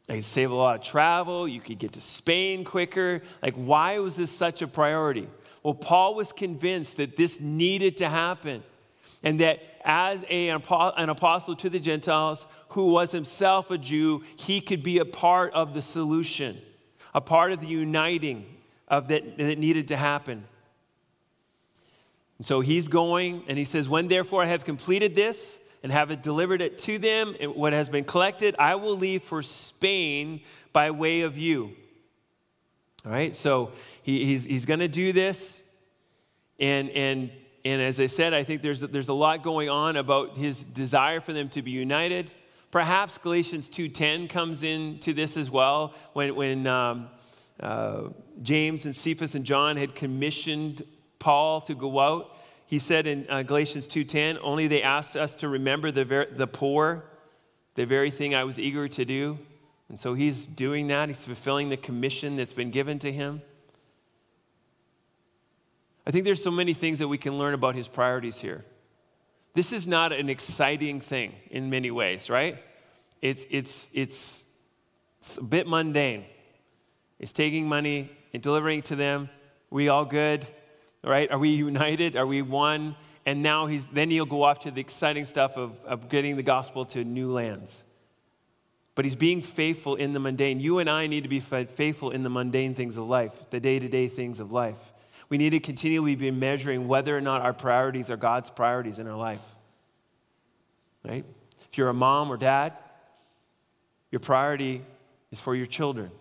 [0.09, 3.21] You save a lot of travel, you could get to Spain quicker.
[3.41, 5.27] Like, why was this such a priority?
[5.63, 8.63] Well, Paul was convinced that this needed to happen
[9.23, 14.59] and that as a, an apostle to the Gentiles who was himself a Jew, he
[14.59, 16.57] could be a part of the solution,
[17.15, 18.45] a part of the uniting
[18.87, 20.43] of that, that needed to happen.
[22.41, 26.23] And so he's going and he says, When therefore I have completed this and have
[26.23, 30.41] delivered it to them, what has been collected, I will leave for Spain
[30.73, 31.73] by way of you.
[33.05, 35.69] All right, so he, he's, he's going to do this.
[36.59, 37.29] And, and,
[37.63, 41.21] and as I said, I think there's, there's a lot going on about his desire
[41.21, 42.31] for them to be united.
[42.71, 47.07] Perhaps Galatians 2.10 comes into this as well when, when um,
[47.59, 48.05] uh,
[48.41, 50.81] James and Cephas and John had commissioned
[51.21, 52.35] Paul to go out.
[52.65, 56.47] He said in uh, Galatians 2:10, "Only they asked us to remember the, ver- the
[56.47, 57.05] poor,
[57.75, 59.39] the very thing I was eager to do."
[59.87, 61.09] And so he's doing that.
[61.09, 63.41] He's fulfilling the commission that's been given to him.
[66.05, 68.63] I think there's so many things that we can learn about his priorities here.
[69.53, 72.57] This is not an exciting thing in many ways, right?
[73.21, 74.57] It's, it's, it's,
[75.19, 76.25] it's a bit mundane.
[77.19, 79.29] It's taking money and delivering it to them.
[79.69, 80.47] We all good,
[81.03, 81.31] right?
[81.31, 82.15] Are we united?
[82.15, 82.95] Are we one?
[83.25, 86.43] And now he's then he'll go off to the exciting stuff of, of getting the
[86.43, 87.83] gospel to new lands.
[88.95, 90.59] But he's being faithful in the mundane.
[90.59, 93.79] You and I need to be faithful in the mundane things of life, the day
[93.79, 94.91] to day things of life.
[95.29, 99.07] We need to continually be measuring whether or not our priorities are God's priorities in
[99.07, 99.41] our life.
[101.05, 101.23] Right?
[101.71, 102.73] If you're a mom or dad,
[104.11, 104.81] your priority
[105.31, 106.11] is for your children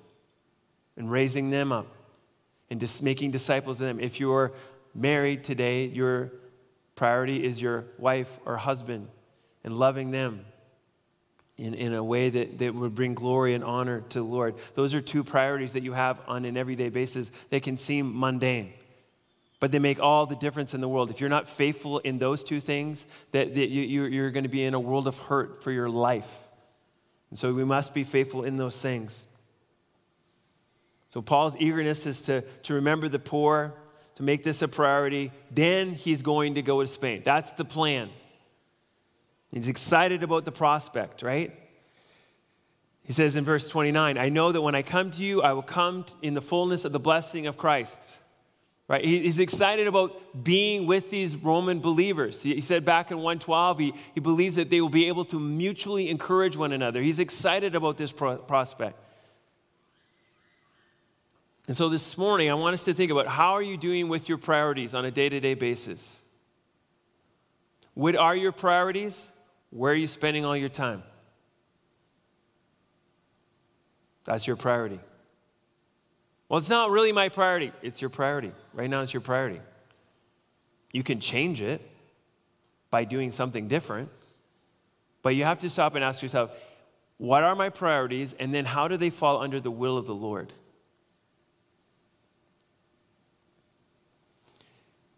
[0.96, 1.88] and raising them up
[2.70, 3.98] and just making disciples of them.
[3.98, 4.52] If you're
[4.94, 6.32] married today, your
[6.94, 9.08] priority is your wife or husband
[9.64, 10.44] and loving them
[11.56, 14.54] in, in a way that, that would bring glory and honor to the Lord.
[14.74, 17.30] Those are two priorities that you have on an everyday basis.
[17.50, 18.72] They can seem mundane,
[19.60, 21.10] but they make all the difference in the world.
[21.10, 24.64] If you're not faithful in those two things, that, that you, you're going to be
[24.64, 26.48] in a world of hurt for your life.
[27.28, 29.26] And so we must be faithful in those things.
[31.10, 33.74] So Paul's eagerness is to, to remember the poor,
[34.20, 35.32] to make this a priority.
[35.50, 37.22] Then he's going to go to Spain.
[37.24, 38.10] That's the plan.
[39.50, 41.58] He's excited about the prospect, right?
[43.02, 45.62] He says in verse 29, I know that when I come to you, I will
[45.62, 48.18] come in the fullness of the blessing of Christ.
[48.86, 49.04] Right?
[49.04, 52.42] He's excited about being with these Roman believers.
[52.42, 56.10] He said back in 112, he, he believes that they will be able to mutually
[56.10, 57.00] encourage one another.
[57.00, 58.98] He's excited about this pro- prospect.
[61.70, 64.28] And so this morning, I want us to think about how are you doing with
[64.28, 66.20] your priorities on a day to day basis?
[67.94, 69.30] What are your priorities?
[69.70, 71.04] Where are you spending all your time?
[74.24, 74.98] That's your priority.
[76.48, 77.70] Well, it's not really my priority.
[77.82, 78.50] It's your priority.
[78.74, 79.60] Right now, it's your priority.
[80.90, 81.88] You can change it
[82.90, 84.08] by doing something different,
[85.22, 86.50] but you have to stop and ask yourself,
[87.18, 88.32] what are my priorities?
[88.40, 90.52] And then how do they fall under the will of the Lord?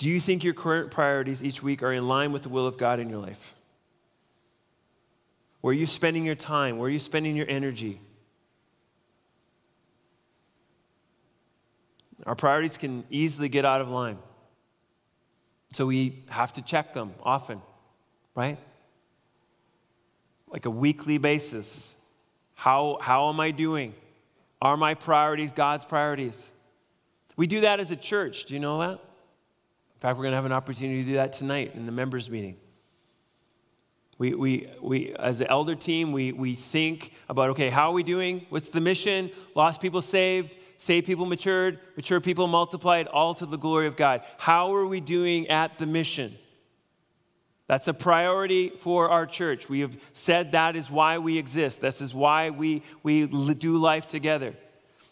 [0.03, 2.77] Do you think your current priorities each week are in line with the will of
[2.77, 3.55] God in your life?
[5.61, 6.77] Where are you spending your time?
[6.77, 8.01] Where are you spending your energy?
[12.27, 14.19] Our priorities can easily get out of line.
[15.71, 17.63] So we have to check them often,
[18.35, 18.59] right?
[20.49, 21.97] Like a weekly basis.
[22.57, 23.95] How, how am I doing?
[24.61, 26.51] Are my priorities God's priorities?
[27.37, 28.47] We do that as a church.
[28.47, 28.99] Do you know that?
[30.03, 32.57] Fact, we're going to have an opportunity to do that tonight in the members' meeting.
[34.19, 38.03] We, we, we, as the elder team, we, we think about okay, how are we
[38.03, 38.47] doing?
[38.51, 39.31] What's the mission?
[39.55, 44.23] Lost people saved, saved people matured, mature people multiplied, all to the glory of God.
[44.39, 46.33] How are we doing at the mission?
[47.69, 49.69] That's a priority for our church.
[49.69, 51.81] We have said that is why we exist.
[51.81, 54.55] This is why we, we do life together.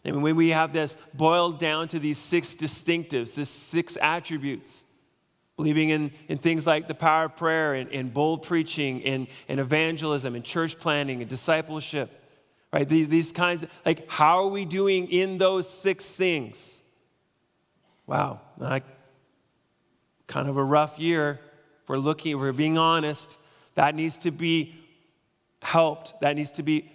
[0.05, 4.85] And when we have this boiled down to these six distinctives, these six attributes,
[5.57, 9.61] believing in, in things like the power of prayer and, and bold preaching and, and
[9.61, 12.11] evangelism and church planning and discipleship,
[12.73, 12.89] right?
[12.89, 16.83] These, these kinds, of, like, how are we doing in those six things?
[18.07, 18.85] Wow, like,
[20.27, 21.41] kind of a rough year.
[21.83, 23.39] If we're looking, if we're being honest,
[23.75, 24.75] that needs to be
[25.61, 26.19] helped.
[26.21, 26.91] That needs to be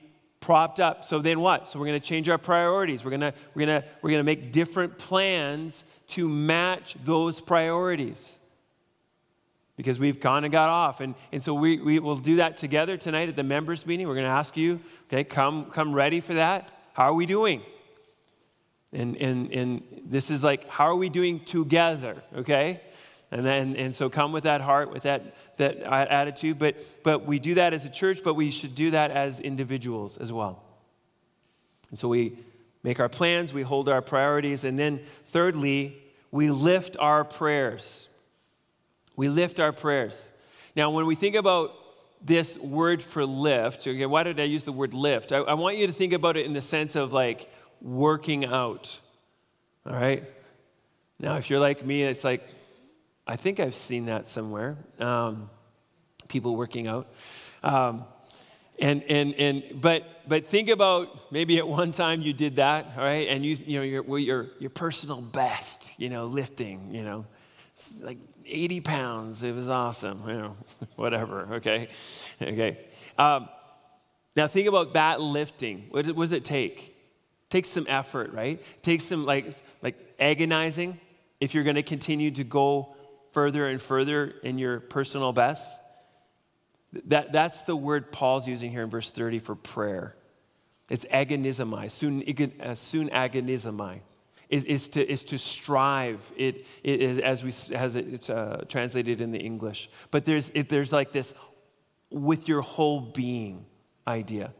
[0.45, 1.03] propped up.
[1.03, 1.69] So then what?
[1.69, 3.03] So we're going to change our priorities.
[3.03, 7.39] We're going to we're going to we're going to make different plans to match those
[7.39, 8.37] priorities
[9.75, 11.01] because we've kind of got off.
[11.01, 14.07] And, and so we, we will do that together tonight at the members meeting.
[14.07, 14.79] We're going to ask you,
[15.09, 16.71] okay, come, come ready for that.
[16.93, 17.63] How are we doing?
[18.93, 22.81] And, and, and this is like, how are we doing together, okay?
[23.31, 26.59] And then, and so come with that heart, with that, that attitude.
[26.59, 30.17] But, but we do that as a church, but we should do that as individuals
[30.17, 30.61] as well.
[31.89, 32.37] And so we
[32.83, 35.97] make our plans, we hold our priorities, and then thirdly,
[36.31, 38.07] we lift our prayers.
[39.15, 40.31] We lift our prayers.
[40.75, 41.73] Now, when we think about
[42.21, 45.31] this word for lift, why did I use the word lift?
[45.31, 47.49] I, I want you to think about it in the sense of like
[47.81, 48.99] working out.
[49.85, 50.23] All right?
[51.19, 52.45] Now, if you're like me, it's like,
[53.27, 54.77] I think I've seen that somewhere.
[54.99, 55.49] Um,
[56.27, 57.11] people working out.
[57.63, 58.05] Um,
[58.77, 63.03] and, and, and, but, but think about maybe at one time you did that, all
[63.03, 63.27] right?
[63.29, 67.25] And you, you know, your, your, your personal best, you know, lifting, you know,
[68.01, 69.43] like 80 pounds.
[69.43, 70.21] It was awesome.
[70.27, 70.57] You know,
[70.95, 71.55] whatever.
[71.55, 71.87] Okay.
[72.41, 72.77] Okay.
[73.17, 73.49] Um,
[74.35, 75.87] now think about that lifting.
[75.89, 76.89] What does it take?
[76.89, 78.59] It takes some effort, right?
[78.59, 80.99] It takes some like like agonizing
[81.39, 82.95] if you're going to continue to go
[83.35, 85.81] further and further in your personal best.
[87.07, 90.15] That, that's the word Paul's using here in verse 30 for prayer.
[90.89, 92.23] It's agonizomai, soon,
[92.61, 93.99] uh, soon agonizomai
[94.47, 96.31] is, to, is to strive.
[96.37, 99.89] It, it is, as, we, as it's uh, translated in the English.
[100.11, 101.33] But there's, it, there's like this
[102.09, 103.65] with your whole being
[104.07, 104.53] idea.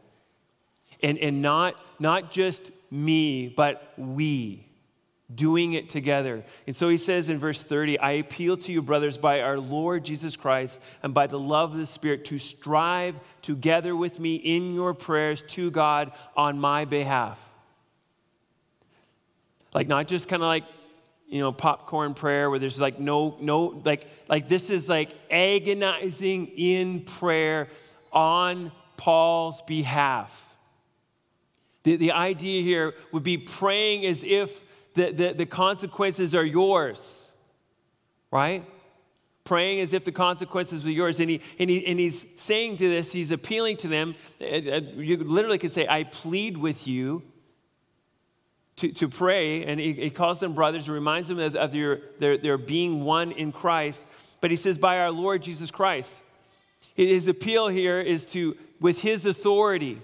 [1.02, 4.65] And, and not, not just me, but we
[5.34, 6.44] doing it together.
[6.66, 10.04] And so he says in verse 30, I appeal to you, brothers, by our Lord
[10.04, 14.72] Jesus Christ and by the love of the Spirit, to strive together with me in
[14.72, 17.42] your prayers to God on my behalf.
[19.74, 20.64] Like not just kind of like,
[21.28, 26.46] you know, popcorn prayer where there's like no, no, like, like this is like agonizing
[26.56, 27.68] in prayer
[28.12, 30.54] on Paul's behalf.
[31.82, 34.62] The, the idea here would be praying as if
[34.96, 37.30] the, the, the consequences are yours,
[38.30, 38.64] right?
[39.46, 41.20] praying as if the consequences were yours.
[41.20, 44.14] And, he, and, he, and he's saying to this, he's appealing to them.
[44.40, 47.22] Uh, uh, you literally could say, I plead with you
[48.76, 52.00] to, to pray, and he, he calls them brothers, and reminds them of, of their,
[52.18, 54.06] their, their being one in Christ.
[54.42, 56.24] But he says, by our Lord Jesus Christ.
[56.94, 60.02] His appeal here is to, with his authority,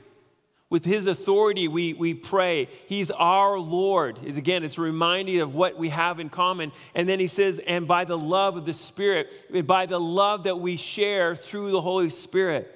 [0.73, 2.67] with his authority, we, we pray.
[2.87, 4.17] He's our Lord.
[4.27, 6.73] Again, it's a reminder of what we have in common.
[6.95, 10.61] And then he says, and by the love of the Spirit, by the love that
[10.61, 12.75] we share through the Holy Spirit.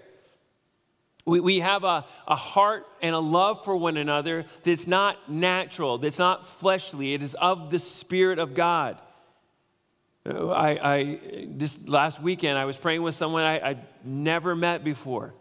[1.25, 5.97] We, we have a, a heart and a love for one another that's not natural,
[5.97, 9.01] that's not fleshly, it is of the Spirit of God.
[10.29, 14.85] Uh, I, I, this last weekend, I was praying with someone I, I never met
[14.85, 15.33] before,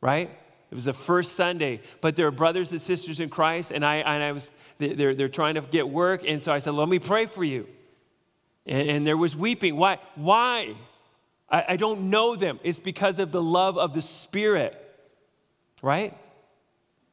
[0.00, 0.30] right?
[0.70, 4.22] It was the first Sunday, but they're brothers and sisters in Christ, and I, and
[4.22, 7.26] I was, they're, they're trying to get work, and so I said, let me pray
[7.26, 7.68] for you.
[8.66, 9.76] And, and there was weeping.
[9.76, 9.98] Why?
[10.16, 10.74] Why?
[11.48, 12.58] I, I don't know them.
[12.64, 14.82] It's because of the love of the Spirit
[15.82, 16.16] right?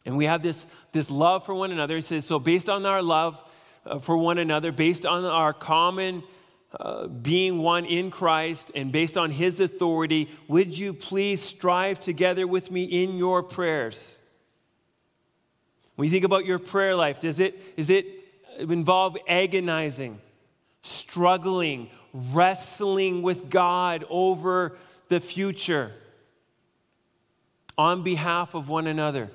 [0.05, 1.97] And we have this, this love for one another.
[1.97, 3.41] It says, so based on our love
[3.85, 6.23] uh, for one another, based on our common
[7.21, 12.71] being one in Christ, and based on his authority, would you please strive together with
[12.71, 14.19] me in your prayers?
[15.95, 18.05] When you think about your prayer life, does it, is it
[18.57, 20.19] involve agonizing,
[20.81, 24.75] struggling, wrestling with God over
[25.09, 25.91] the future?
[27.77, 29.29] on behalf of one another.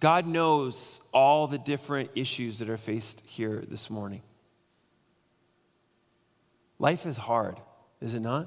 [0.00, 4.22] God knows all the different issues that are faced here this morning.
[6.84, 7.58] Life is hard,
[8.02, 8.46] is it not?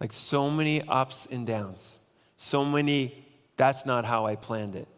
[0.00, 2.00] Like so many ups and downs,
[2.36, 3.24] so many,
[3.56, 4.88] that's not how I planned it.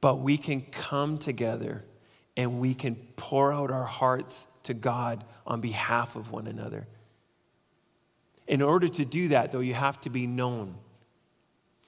[0.00, 1.84] But we can come together
[2.36, 6.86] and we can pour out our hearts to God on behalf of one another.
[8.46, 10.76] In order to do that, though, you have to be known.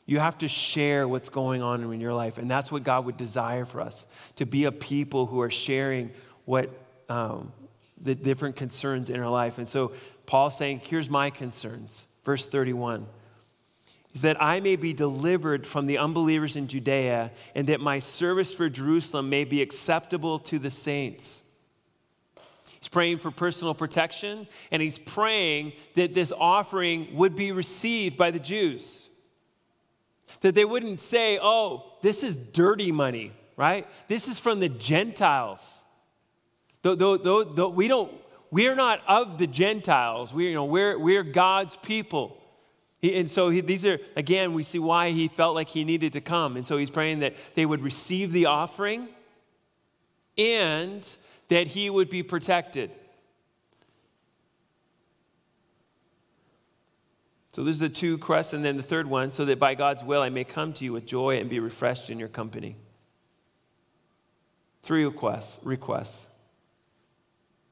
[0.08, 2.38] You have to share what's going on in your life.
[2.38, 4.06] And that's what God would desire for us
[4.36, 6.12] to be a people who are sharing
[6.46, 6.70] what
[7.10, 7.52] um,
[8.00, 9.58] the different concerns in our life.
[9.58, 9.92] And so
[10.24, 12.06] Paul's saying, Here's my concerns.
[12.24, 13.06] Verse 31
[14.14, 18.54] is that I may be delivered from the unbelievers in Judea and that my service
[18.54, 21.42] for Jerusalem may be acceptable to the saints.
[22.80, 28.30] He's praying for personal protection and he's praying that this offering would be received by
[28.30, 29.07] the Jews.
[30.40, 33.86] That they wouldn't say, oh, this is dirty money, right?
[34.06, 35.82] This is from the Gentiles.
[36.82, 38.12] Though, though, though, we don't,
[38.50, 40.32] we're not of the Gentiles.
[40.32, 42.40] We, you know, we're, we're God's people.
[43.00, 46.12] He, and so he, these are, again, we see why he felt like he needed
[46.14, 46.56] to come.
[46.56, 49.08] And so he's praying that they would receive the offering
[50.36, 51.16] and
[51.48, 52.90] that he would be protected.
[57.58, 60.04] So those are the two requests, and then the third one, so that by God's
[60.04, 62.76] will I may come to you with joy and be refreshed in your company.
[64.84, 66.28] Three requests, requests.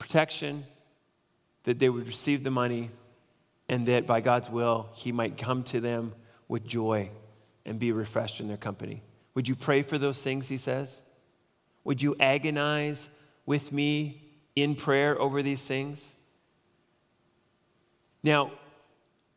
[0.00, 0.66] Protection,
[1.62, 2.90] that they would receive the money,
[3.68, 6.14] and that by God's will, He might come to them
[6.48, 7.10] with joy
[7.64, 9.04] and be refreshed in their company.
[9.34, 11.04] Would you pray for those things, He says?
[11.84, 13.08] Would you agonize
[13.46, 14.20] with me
[14.56, 16.16] in prayer over these things?
[18.24, 18.50] Now,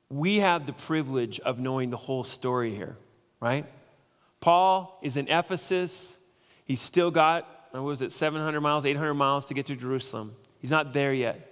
[0.10, 2.98] we have the privilege of knowing the whole story here,
[3.40, 3.66] right?
[4.42, 6.18] Paul is in Ephesus.
[6.66, 10.34] He's still got, what was it, 700 miles, 800 miles to get to Jerusalem.
[10.60, 11.46] He's not there yet.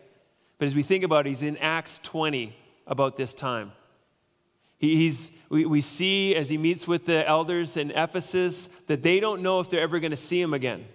[0.58, 2.56] But as we think about it, he's in Acts 20
[2.88, 3.72] about this time.
[4.80, 9.42] He's, we, we see as he meets with the elders in Ephesus that they don't
[9.42, 10.86] know if they're ever going to see him again.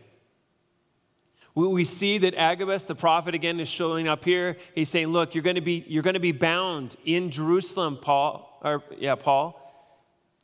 [1.54, 4.56] We, see that Agabus, the prophet, again is showing up here.
[4.74, 8.58] He's saying, Look, you're going to be, you're going to be bound in Jerusalem, Paul,
[8.62, 9.58] or yeah, Paul.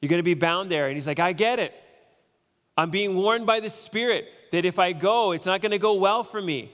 [0.01, 0.87] You're going to be bound there.
[0.87, 1.73] And he's like, I get it.
[2.77, 5.95] I'm being warned by the Spirit that if I go, it's not going to go
[5.95, 6.71] well for me.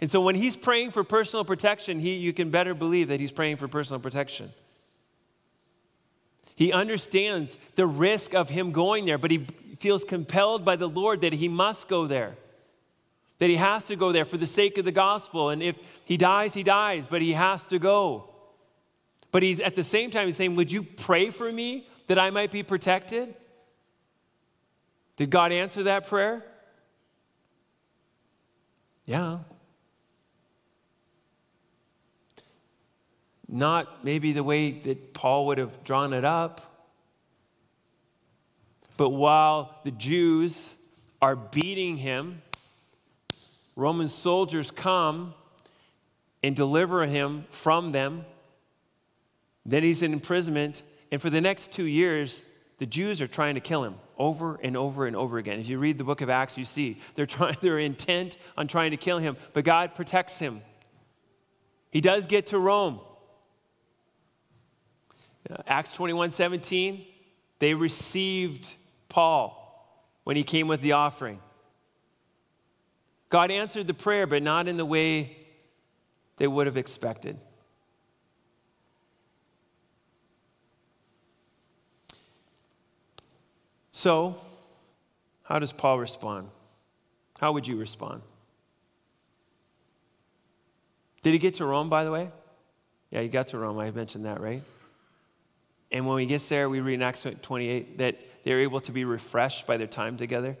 [0.00, 3.32] And so when he's praying for personal protection, he, you can better believe that he's
[3.32, 4.52] praying for personal protection.
[6.56, 9.46] He understands the risk of him going there, but he
[9.78, 12.36] feels compelled by the Lord that he must go there,
[13.38, 15.50] that he has to go there for the sake of the gospel.
[15.50, 18.30] And if he dies, he dies, but he has to go.
[19.30, 22.30] But he's at the same time he's saying, Would you pray for me that I
[22.30, 23.34] might be protected?
[25.16, 26.44] Did God answer that prayer?
[29.04, 29.38] Yeah.
[33.48, 36.60] not maybe the way that Paul would have drawn it up.
[38.96, 40.74] But while the Jews
[41.20, 42.42] are beating him,
[43.76, 45.34] Roman soldiers come
[46.42, 48.24] and deliver him from them.
[49.66, 50.82] Then he's in imprisonment.
[51.12, 52.44] And for the next two years,
[52.78, 55.60] the Jews are trying to kill him over and over and over again.
[55.60, 58.92] If you read the book of Acts, you see they're trying, they're intent on trying
[58.92, 60.62] to kill him, but God protects him.
[61.90, 63.00] He does get to Rome.
[65.48, 67.04] Uh, Acts 21 17,
[67.58, 68.74] they received
[69.08, 69.62] Paul
[70.24, 71.40] when he came with the offering.
[73.28, 75.36] God answered the prayer, but not in the way
[76.36, 77.38] they would have expected.
[83.90, 84.36] So,
[85.42, 86.48] how does Paul respond?
[87.40, 88.22] How would you respond?
[91.22, 92.30] Did he get to Rome, by the way?
[93.10, 93.78] Yeah, he got to Rome.
[93.78, 94.62] I mentioned that, right?
[95.90, 99.04] And when he gets there, we read in Acts 28 that they're able to be
[99.04, 100.56] refreshed by their time together.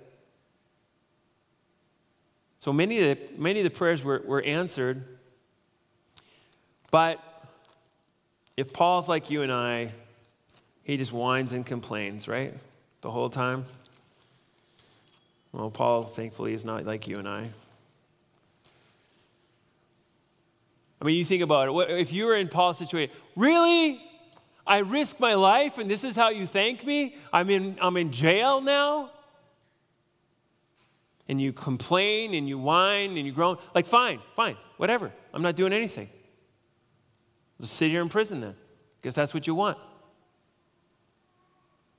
[2.58, 5.04] So many of the, many of the prayers were, were answered.
[6.90, 7.20] But
[8.56, 9.92] if Paul's like you and I,
[10.82, 12.54] he just whines and complains, right?
[13.02, 13.64] The whole time.
[15.52, 17.48] Well, Paul, thankfully, is not like you and I.
[21.00, 22.00] I mean, you think about it.
[22.00, 24.02] If you were in Paul's situation, really?
[24.66, 27.14] I risked my life and this is how you thank me?
[27.32, 29.10] I'm in, I'm in jail now?
[31.28, 33.56] And you complain and you whine and you groan.
[33.74, 35.12] Like, fine, fine, whatever.
[35.34, 36.08] I'm not doing anything.
[37.60, 38.54] Just sit here in prison then,
[39.00, 39.78] because that's what you want.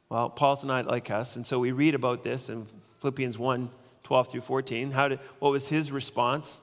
[0.09, 2.65] Well, Paul's not like us, and so we read about this in
[2.99, 3.69] Philippians 1
[4.03, 4.91] 12 through 14.
[4.91, 6.61] How did, what was his response?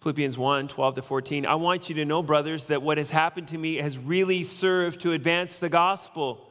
[0.00, 1.44] Philippians 1 12 to 14.
[1.44, 5.00] I want you to know, brothers, that what has happened to me has really served
[5.00, 6.46] to advance the gospel,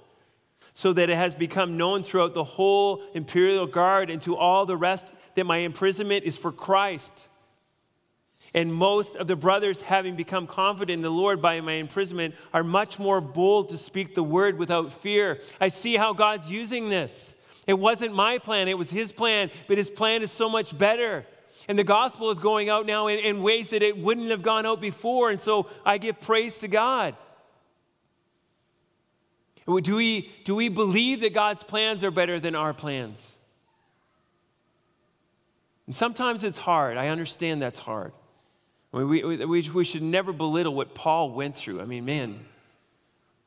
[0.73, 4.77] so that it has become known throughout the whole imperial guard and to all the
[4.77, 7.29] rest that my imprisonment is for Christ.
[8.55, 12.63] And most of the brothers, having become confident in the Lord by my imprisonment, are
[12.63, 15.39] much more bold to speak the word without fear.
[15.59, 17.35] I see how God's using this.
[17.65, 21.25] It wasn't my plan, it was His plan, but His plan is so much better.
[21.67, 24.65] And the gospel is going out now in, in ways that it wouldn't have gone
[24.65, 25.29] out before.
[25.29, 27.15] And so I give praise to God.
[29.65, 33.37] Do we, do we believe that God's plans are better than our plans?
[35.87, 36.97] And sometimes it's hard.
[36.97, 38.11] I understand that's hard.
[38.93, 41.81] I mean, we, we, we should never belittle what Paul went through.
[41.81, 42.39] I mean, man.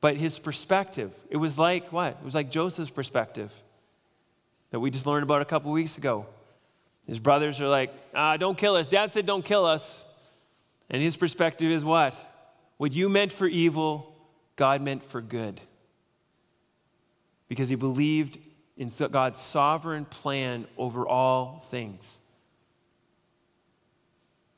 [0.01, 2.13] But his perspective, it was like what?
[2.21, 3.53] It was like Joseph's perspective
[4.71, 6.27] that we just learned about a couple weeks ago.
[7.07, 8.89] His brothers are like, ah, don't kill us.
[8.89, 10.05] Dad said, don't kill us.
[10.91, 12.15] And his perspective is what?
[12.77, 14.15] What you meant for evil,
[14.57, 15.61] God meant for good.
[17.49, 18.39] Because he believed
[18.77, 22.21] in God's sovereign plan over all things.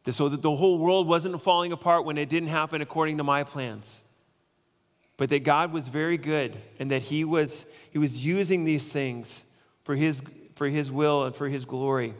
[0.08, 3.44] So that the whole world wasn't falling apart when it didn't happen according to my
[3.44, 4.04] plans.
[5.18, 9.44] But that God was very good and that he was, he was using these things
[9.82, 10.22] for his,
[10.54, 12.14] for his will and for his glory.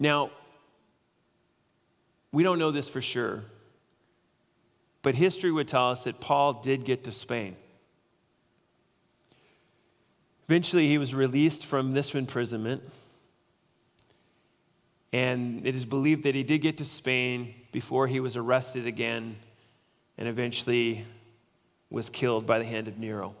[0.00, 0.30] Now,
[2.32, 3.44] we don't know this for sure,
[5.02, 7.56] but history would tell us that Paul did get to Spain.
[10.48, 12.82] Eventually, he was released from this imprisonment,
[15.12, 19.36] and it is believed that he did get to Spain before he was arrested again
[20.18, 21.04] and eventually
[21.90, 23.34] was killed by the hand of Nero.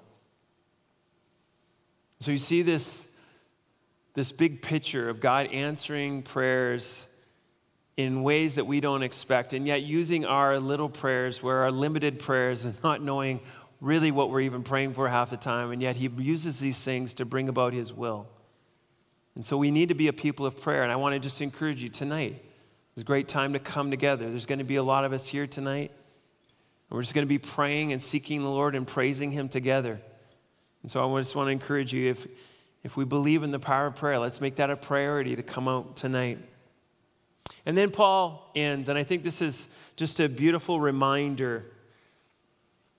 [2.20, 3.08] So you see this
[4.14, 7.06] this big picture of God answering prayers
[7.96, 12.18] in ways that we don't expect, and yet using our little prayers, where our limited
[12.18, 13.40] prayers, and not knowing
[13.80, 17.14] really what we're even praying for half the time, and yet He uses these things
[17.14, 18.26] to bring about His will.
[19.34, 21.40] And so we need to be a people of prayer, and I want to just
[21.40, 22.42] encourage you tonight.
[22.94, 24.28] It's a great time to come together.
[24.28, 25.90] There's going to be a lot of us here tonight.
[25.90, 29.98] And we're just going to be praying and seeking the Lord and praising Him together.
[30.82, 32.26] And so I just want to encourage you if
[32.84, 35.68] if we believe in the power of prayer, let's make that a priority to come
[35.68, 36.38] out tonight.
[37.64, 41.64] And then Paul ends, and I think this is just a beautiful reminder.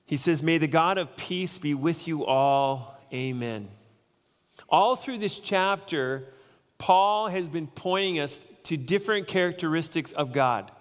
[0.06, 2.98] He says, May the God of peace be with you all.
[3.12, 3.68] Amen.
[4.70, 6.26] All through this chapter,
[6.78, 10.72] Paul has been pointing us to different characteristics of God.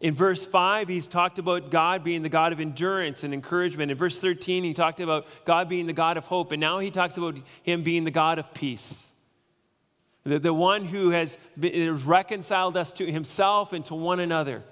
[0.00, 3.90] In verse 5, he's talked about God being the God of endurance and encouragement.
[3.90, 6.52] In verse 13, he talked about God being the God of hope.
[6.52, 9.13] And now he talks about him being the God of peace.
[10.24, 14.62] The, the one who has, been, has reconciled us to himself and to one another.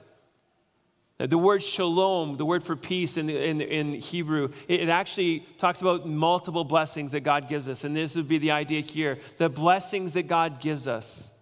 [1.18, 5.80] The word shalom, the word for peace in, in, in Hebrew, it, it actually talks
[5.80, 7.84] about multiple blessings that God gives us.
[7.84, 11.32] And this would be the idea here the blessings that God gives us.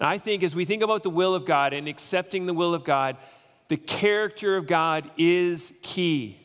[0.00, 2.74] And I think as we think about the will of God and accepting the will
[2.74, 3.16] of God,
[3.68, 6.38] the character of God is key.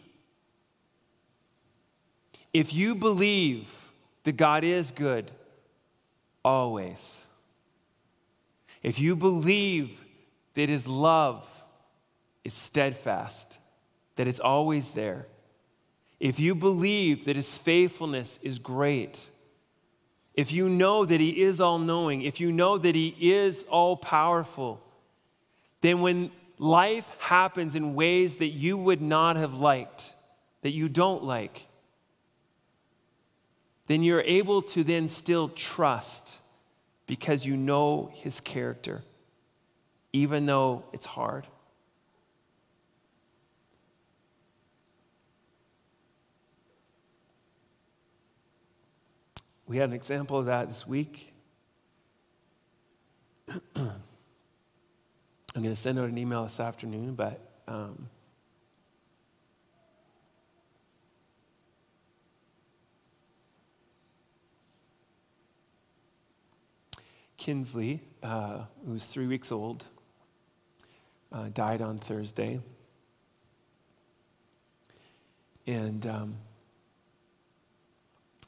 [2.54, 3.92] If you believe
[4.24, 5.32] that God is good,
[6.46, 7.26] always,
[8.84, 10.06] if you believe
[10.54, 11.50] that His love
[12.44, 13.58] is steadfast,
[14.16, 15.26] that it's always there,
[16.20, 19.28] if you believe that His faithfulness is great,
[20.36, 23.98] if you know that He is all knowing, if you know that He is all
[23.98, 24.82] powerful,
[25.82, 26.30] then when
[26.60, 30.14] life happens in ways that you would not have liked,
[30.62, 31.66] that you don't like,
[33.88, 36.40] then you're able to then still trust
[37.08, 39.04] because you know His character,
[40.12, 41.46] even though it's hard.
[49.68, 51.34] We had an example of that this week.
[53.76, 58.10] I'm going to send out an email this afternoon, but um,
[67.46, 69.86] Kinsley, uh, who's three weeks old,
[71.32, 72.60] uh, died on Thursday.
[75.68, 76.38] And um,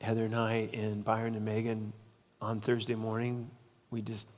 [0.02, 1.94] Heather and I and Byron and Megan
[2.42, 3.52] on Thursday morning,
[3.92, 4.32] we just,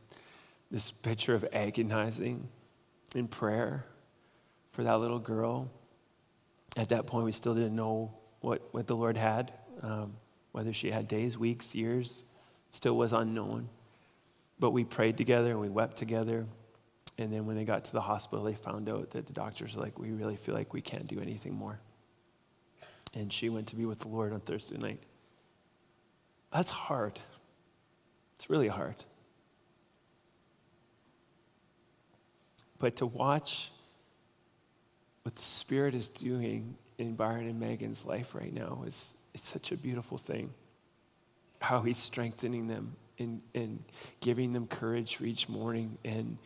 [0.70, 2.45] this picture of agonizing
[3.16, 3.86] in prayer
[4.74, 5.72] for that little girl.
[6.76, 9.53] At that point, we still didn't know what, what the Lord had.
[9.82, 10.18] Um,
[10.51, 12.26] whether she had days, weeks, years,
[12.72, 13.70] still was unknown.
[14.60, 16.45] But we prayed together and we wept together.
[17.18, 19.84] And then when they got to the hospital, they found out that the doctors were
[19.84, 21.80] like, we really feel like we can't do anything more.
[23.14, 25.01] And she went to be with the Lord on Thursday night.
[26.51, 27.20] That's hard.
[28.36, 28.95] It's really hard.
[32.80, 33.72] But to watch
[35.24, 39.72] what the Spirit is doing in Byron and Megan's life right now is, is such
[39.72, 40.53] a beautiful thing.
[41.60, 43.84] How He's strengthening them and, and
[44.22, 46.38] giving them courage for each morning and,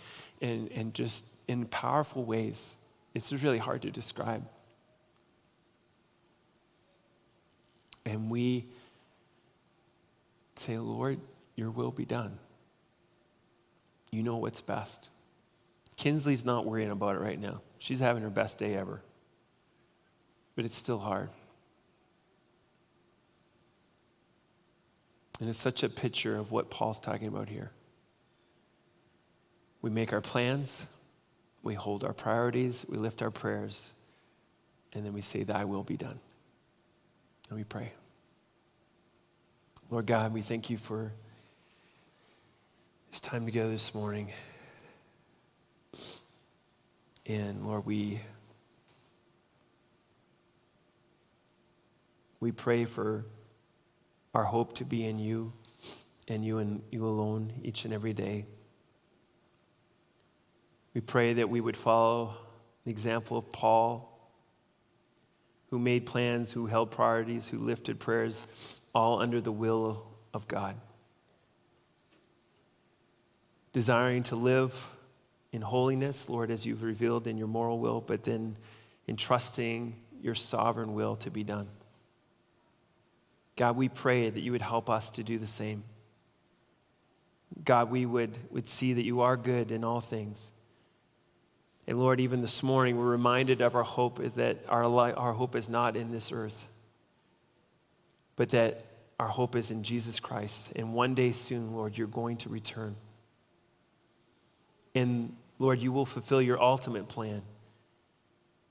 [0.41, 2.77] and, and just in powerful ways.
[3.13, 4.43] It's really hard to describe.
[8.05, 8.65] And we
[10.55, 11.19] say, Lord,
[11.55, 12.37] your will be done.
[14.11, 15.09] You know what's best.
[15.95, 17.61] Kinsley's not worrying about it right now.
[17.77, 19.01] She's having her best day ever.
[20.55, 21.29] But it's still hard.
[25.39, 27.71] And it's such a picture of what Paul's talking about here.
[29.81, 30.87] We make our plans,
[31.63, 33.93] we hold our priorities, we lift our prayers,
[34.93, 36.19] and then we say, Thy will be done.
[37.49, 37.91] And we pray.
[39.89, 41.11] Lord God, we thank you for
[43.11, 44.31] this time together this morning.
[47.25, 48.21] And Lord, we
[52.39, 53.25] we pray for
[54.33, 55.53] our hope to be in you
[56.27, 58.45] and you and you alone each and every day.
[60.93, 62.35] We pray that we would follow
[62.83, 64.09] the example of Paul,
[65.69, 70.75] who made plans, who held priorities, who lifted prayers, all under the will of God.
[73.71, 74.95] Desiring to live
[75.51, 78.55] in holiness, Lord, as you've revealed in your moral will, but then
[79.07, 81.67] in trusting your sovereign will to be done.
[83.55, 85.83] God, we pray that you would help us to do the same.
[87.63, 90.51] God, we would, would see that you are good in all things.
[91.87, 95.55] And Lord, even this morning, we're reminded of our hope is that our, our hope
[95.55, 96.69] is not in this earth,
[98.35, 98.85] but that
[99.19, 100.73] our hope is in Jesus Christ.
[100.75, 102.95] And one day soon, Lord, you're going to return.
[104.95, 107.43] And Lord, you will fulfill your ultimate plan,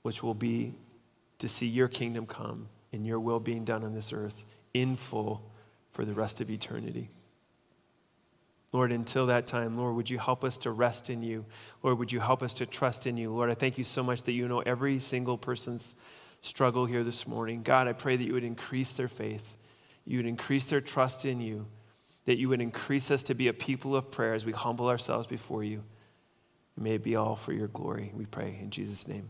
[0.01, 0.73] which will be
[1.39, 4.43] to see your kingdom come and your will being done on this earth
[4.73, 5.51] in full
[5.91, 7.09] for the rest of eternity.
[8.71, 11.45] Lord, until that time, Lord, would you help us to rest in you?
[11.83, 13.31] Lord, would you help us to trust in you?
[13.31, 15.95] Lord, I thank you so much that you know every single person's
[16.41, 17.61] struggle here this morning.
[17.61, 19.57] God, I pray that you would increase their faith,
[20.05, 21.67] you would increase their trust in you,
[22.25, 25.27] that you would increase us to be a people of prayer as we humble ourselves
[25.27, 25.83] before you.
[26.75, 29.29] May it be all for your glory, we pray in Jesus' name.